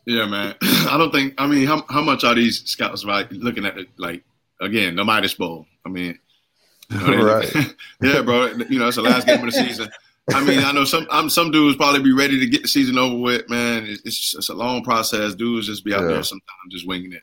[0.07, 0.55] Yeah, man.
[0.63, 1.35] I don't think.
[1.39, 3.89] I mean, how how much are these scouts like looking at it?
[3.99, 4.23] Like
[4.61, 5.67] again, the Midas Bowl.
[5.85, 6.19] I mean,
[6.91, 7.55] you know, Right.
[8.03, 8.47] yeah, bro.
[8.69, 9.89] You know, it's the last game of the season.
[10.33, 11.07] I mean, I know some.
[11.11, 13.49] I'm some dudes probably be ready to get the season over with.
[13.49, 15.35] Man, it's it's, it's a long process.
[15.35, 16.09] Dudes just be out Yeah.
[16.09, 17.23] there sometimes just winging it.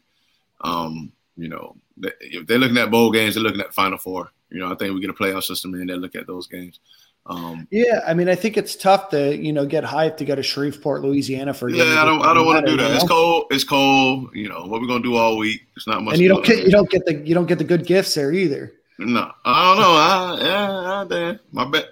[0.61, 3.97] Um, you know, they- if they're looking at bowl games, they're looking at the Final
[3.97, 4.31] Four.
[4.49, 5.87] You know, I think we get a playoff system in.
[5.87, 6.79] They look at those games.
[7.25, 10.35] Um, Yeah, I mean, I think it's tough to you know get hyped to go
[10.35, 11.69] to Shreveport, Louisiana for.
[11.69, 12.89] yeah, I don't I don't want to do that.
[12.89, 13.45] you It's cold.
[13.49, 14.29] It's cold.
[14.33, 15.61] You know what we're gonna do all week.
[15.77, 16.15] It's not much.
[16.15, 18.33] and you don't get you don't get the you don't get the good gifts there
[18.33, 18.73] either.
[18.99, 19.93] No, I don't know.
[19.93, 21.89] I, yeah, I, Dan, my bet.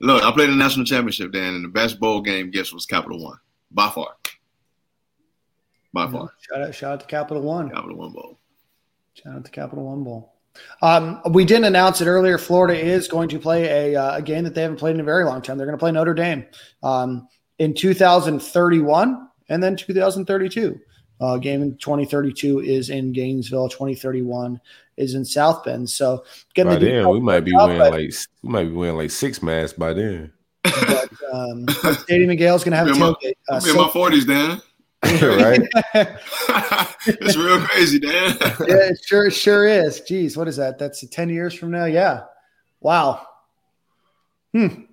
[0.00, 3.22] Look, I played the national championship, Dan, and the best bowl game gifts was Capital
[3.22, 3.38] One
[3.70, 4.16] by far.
[5.92, 7.70] By far, Shout out, shout out to Capital One.
[7.70, 8.38] Capital One bowl.
[9.14, 10.31] Shout out to Capital One Bowl.
[10.82, 12.38] Um, we didn't announce it earlier.
[12.38, 15.04] Florida is going to play a, uh, a game that they haven't played in a
[15.04, 15.56] very long time.
[15.56, 16.44] They're going to play Notre Dame
[16.82, 17.28] um,
[17.58, 20.80] in 2031 and then 2032.
[21.20, 23.68] Uh, game in 2032 is in Gainesville.
[23.68, 24.60] 2031
[24.96, 25.88] is in South Bend.
[25.88, 26.24] So
[26.54, 28.10] getting By the then, we might be out, winning but- like
[28.42, 30.32] we might be winning like six masks by then.
[30.64, 31.66] but, um,
[32.00, 33.34] Stadium and Gale's going to have a I'm in tailgate.
[33.48, 34.60] Uh, I'm in my forties, Dan.
[35.22, 35.60] right?
[37.06, 38.36] it's real crazy, Dan.
[38.40, 40.00] yeah, it sure it sure is.
[40.02, 40.78] Geez, what is that?
[40.78, 41.86] That's 10 years from now.
[41.86, 42.22] Yeah.
[42.80, 43.26] Wow.
[44.52, 44.84] Hmm.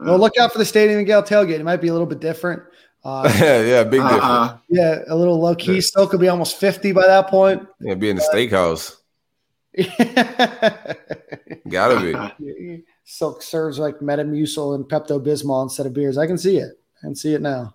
[0.00, 1.60] Well, look out for the Stadium and Gale tailgate.
[1.60, 2.62] It might be a little bit different.
[3.04, 4.24] Uh, yeah, yeah, big difference.
[4.24, 4.58] Uh-uh.
[4.68, 5.80] yeah, a little low key.
[5.80, 7.66] Still could be almost 50 by that point.
[7.80, 8.96] Yeah, be in the steakhouse.
[11.68, 12.84] Gotta be.
[13.04, 16.18] Silk serves like Metamucil and Pepto Bismol instead of beers.
[16.18, 16.72] I can see it.
[17.02, 17.74] I can see it now.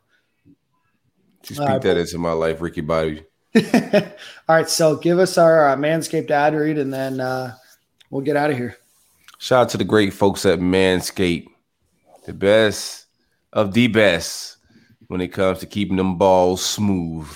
[1.43, 3.23] Just All speak right, that into my life, Ricky Bobby.
[3.55, 7.55] All right, so give us our uh, Manscaped ad read and then uh,
[8.09, 8.77] we'll get out of here.
[9.37, 11.47] Shout out to the great folks at Manscaped,
[12.25, 13.07] the best
[13.51, 14.57] of the best
[15.07, 17.27] when it comes to keeping them balls smooth.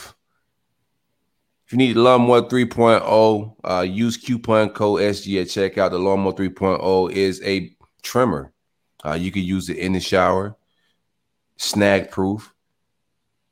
[1.66, 5.91] If you need Lawnmower 3.0, uh, use coupon code SG at checkout.
[5.91, 8.53] The Lawnmower 3.0 is a trimmer.
[9.05, 10.55] Uh, you can use it in the shower,
[11.58, 12.53] snag proof.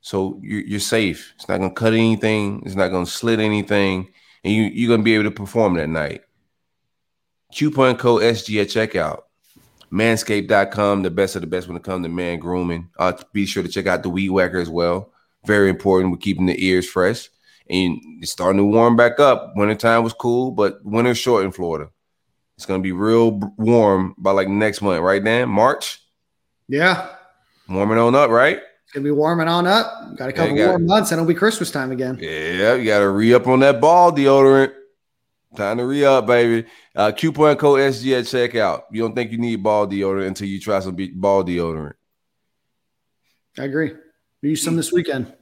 [0.06, 1.32] So you're, you're safe.
[1.34, 4.08] It's not going to cut anything, it's not going to slit anything,
[4.44, 6.20] and you, you're going to be able to perform that night.
[7.52, 9.22] Coupon code SG at checkout.
[9.90, 12.88] Manscaped.com, the best of the best when it comes to man grooming.
[12.96, 15.10] Uh, be sure to check out the Weed Whacker as well.
[15.44, 17.28] Very important with keeping the ears fresh.
[17.68, 19.54] And it's starting to warm back up.
[19.56, 21.90] Wintertime was cool, but winter's short in Florida.
[22.56, 25.48] It's going to be real warm by like next month, right, Dan?
[25.48, 26.00] March?
[26.68, 27.08] Yeah,
[27.68, 28.60] Warming on up, right?
[28.96, 30.16] To be warming on up.
[30.16, 32.18] Got a couple got warm months and it'll be Christmas time again.
[32.20, 34.72] Yeah, you got to re up on that ball deodorant.
[35.54, 36.68] Time to re up, baby.
[36.94, 38.82] Uh, coupon code SG at checkout.
[38.90, 41.94] You don't think you need ball deodorant until you try some ball deodorant.
[43.58, 43.92] I agree.
[44.42, 45.32] Use some this weekend.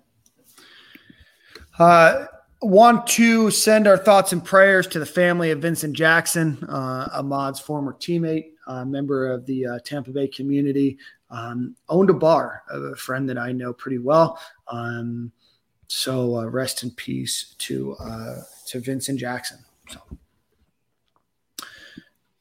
[1.79, 2.27] Uh,
[2.63, 7.61] want to send our thoughts and prayers to the family of Vincent Jackson, uh, Ahmad's
[7.61, 10.99] former teammate, uh, member of the uh, Tampa Bay community,
[11.31, 14.39] um, owned a bar, a friend that I know pretty well.
[14.69, 15.33] Um,
[15.87, 18.37] so uh, rest in peace to uh,
[18.69, 19.59] to Vincent Jackson.
[19.91, 20.01] So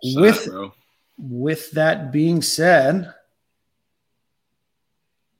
[0.04, 0.74] Sad, with bro.
[1.18, 3.14] with that being said,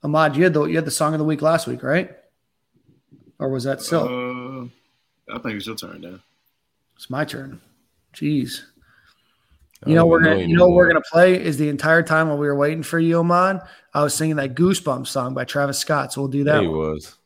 [0.02, 2.10] Ahmad, you had the you had the song of the week last week, right?
[3.38, 4.04] Or was that still?
[4.04, 4.68] Uh,
[5.34, 6.18] I think it's your turn, now.
[6.96, 7.60] it's my turn.
[8.14, 8.62] Jeez.
[9.84, 12.38] I You know we're gonna you know we're gonna play is the entire time while
[12.38, 13.60] we were waiting for you, Ahmad.
[13.92, 16.62] I was singing that Goosebumps song by Travis Scott, so we'll do that.
[16.62, 16.78] He one.
[16.78, 17.16] was.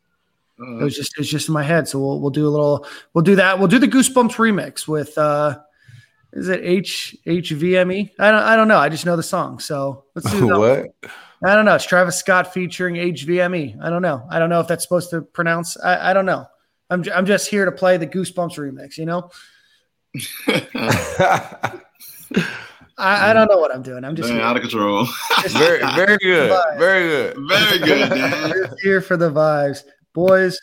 [0.61, 3.22] It was just it's just in my head, so we'll we'll do a little we'll
[3.24, 3.59] do that.
[3.59, 5.59] We'll do the Goosebumps remix with uh
[6.32, 8.11] is it H HVME?
[8.18, 8.78] I don't I don't know.
[8.78, 10.59] I just know the song, so let's do that.
[10.59, 11.11] what?
[11.44, 11.76] I don't know.
[11.76, 13.80] It's Travis Scott featuring HVME.
[13.80, 14.26] I don't know.
[14.28, 15.76] I don't know if that's supposed to pronounce.
[15.78, 16.46] I, I don't know.
[16.90, 19.30] I'm, j- I'm just here to play the Goosebumps remix, you know?
[22.98, 24.04] I, I don't know what I'm doing.
[24.04, 25.06] I'm just, Man, out of control.
[25.50, 26.60] very, very good.
[26.78, 27.36] Very good.
[27.48, 28.74] Very good, Dan.
[28.82, 29.82] here for the vibes.
[30.14, 30.58] Boys,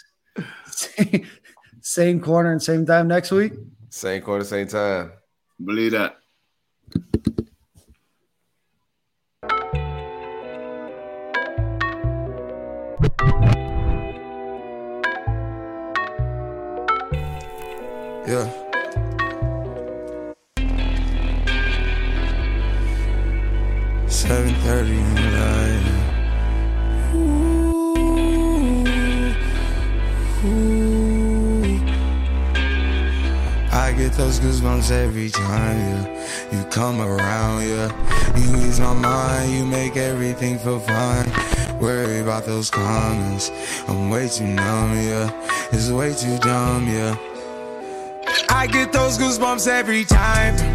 [0.66, 1.28] same,
[1.82, 3.54] same corner and same time next week.
[3.90, 5.12] Same corner, same time.
[5.64, 6.18] Believe that.
[18.28, 18.65] Yeah.
[33.72, 36.52] I get those goosebumps every time, yeah.
[36.52, 37.92] You come around, yeah.
[38.36, 41.32] You ease my mind, you make everything feel fine.
[41.80, 43.52] Worry about those comments.
[43.88, 45.30] I'm way too numb, yeah.
[45.72, 47.16] It's way too dumb, yeah.
[48.50, 50.75] I get those goosebumps every time.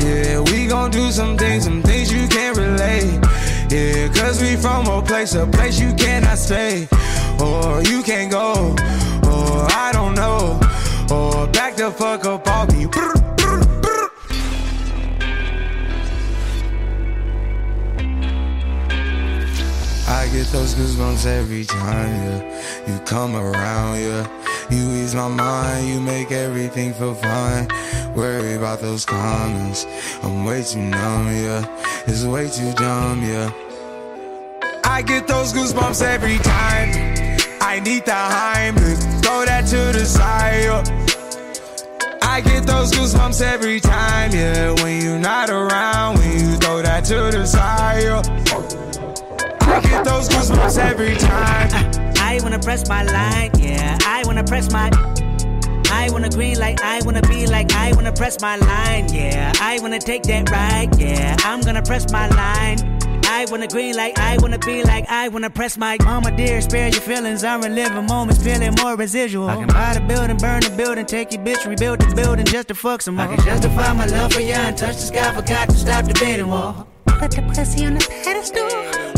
[0.00, 3.20] Yeah, we gon' do some things, some things you can't relate.
[3.70, 6.88] Yeah, cause we from a place, a place you cannot stay.
[7.40, 8.74] Or you can't go,
[9.24, 10.58] or I don't know.
[11.10, 12.86] Or back the fuck up off me.
[20.08, 22.88] I get those goosebumps every time, yeah.
[22.88, 24.26] You come around, yeah.
[24.68, 27.68] You ease my mind, you make everything feel fine.
[28.20, 29.86] Worry about those comments.
[30.22, 31.64] I'm way too numb, yeah.
[32.06, 33.50] It's way too dumb, yeah.
[34.84, 36.90] I get those goosebumps every time.
[37.62, 40.64] I need the Heimlich, throw that to the side.
[40.64, 42.18] yeah.
[42.20, 44.74] I get those goosebumps every time, yeah.
[44.82, 48.02] When you're not around, when you throw that to the side.
[48.02, 48.20] yeah.
[49.62, 51.70] I get those goosebumps every time.
[52.18, 53.96] I wanna press my line, yeah.
[54.04, 54.90] I wanna press my.
[56.00, 59.52] I wanna green like I wanna be like I wanna press my line, yeah.
[59.60, 61.36] I wanna take that ride, yeah.
[61.44, 62.78] I'm gonna press my line.
[63.26, 66.88] I wanna green like I wanna be like I wanna press my mama dear, spare
[66.88, 67.44] your feelings.
[67.44, 69.50] I'm reliving moments, feeling more residual.
[69.50, 72.68] I can buy the building, burn the building, take your bitch, rebuild the building just
[72.68, 73.26] to fuck some more.
[73.26, 76.14] I can justify my love for you and touch the sky, forgot to stop the
[76.14, 76.88] debating wall.
[77.04, 78.68] Put the pussy on the pedestal,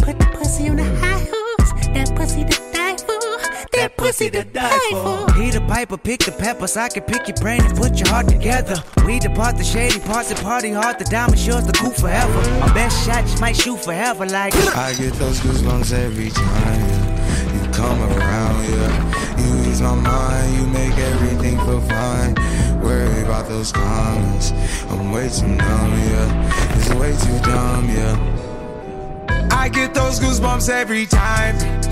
[0.04, 1.70] put the pussy on the high horse.
[1.94, 2.71] That pussy to die for, that
[4.02, 5.32] pussy to die for.
[5.34, 6.76] Peter Piper, pick the peppers.
[6.76, 8.76] I can pick your brain and put your heart together.
[9.06, 10.98] We depart the shady parts and party hard.
[10.98, 12.40] The diamond shows the cool forever.
[12.60, 14.54] My best shot just might shoot forever, like.
[14.76, 17.54] I get those goosebumps every time yeah.
[17.54, 18.92] you come around, yeah.
[19.38, 22.34] You ease my mind, you make everything feel fine.
[22.82, 24.52] Worry about those comments.
[24.90, 26.76] I'm way too numb, yeah.
[26.76, 28.32] It's way too dumb, yeah.
[29.52, 31.91] I get those goosebumps every time.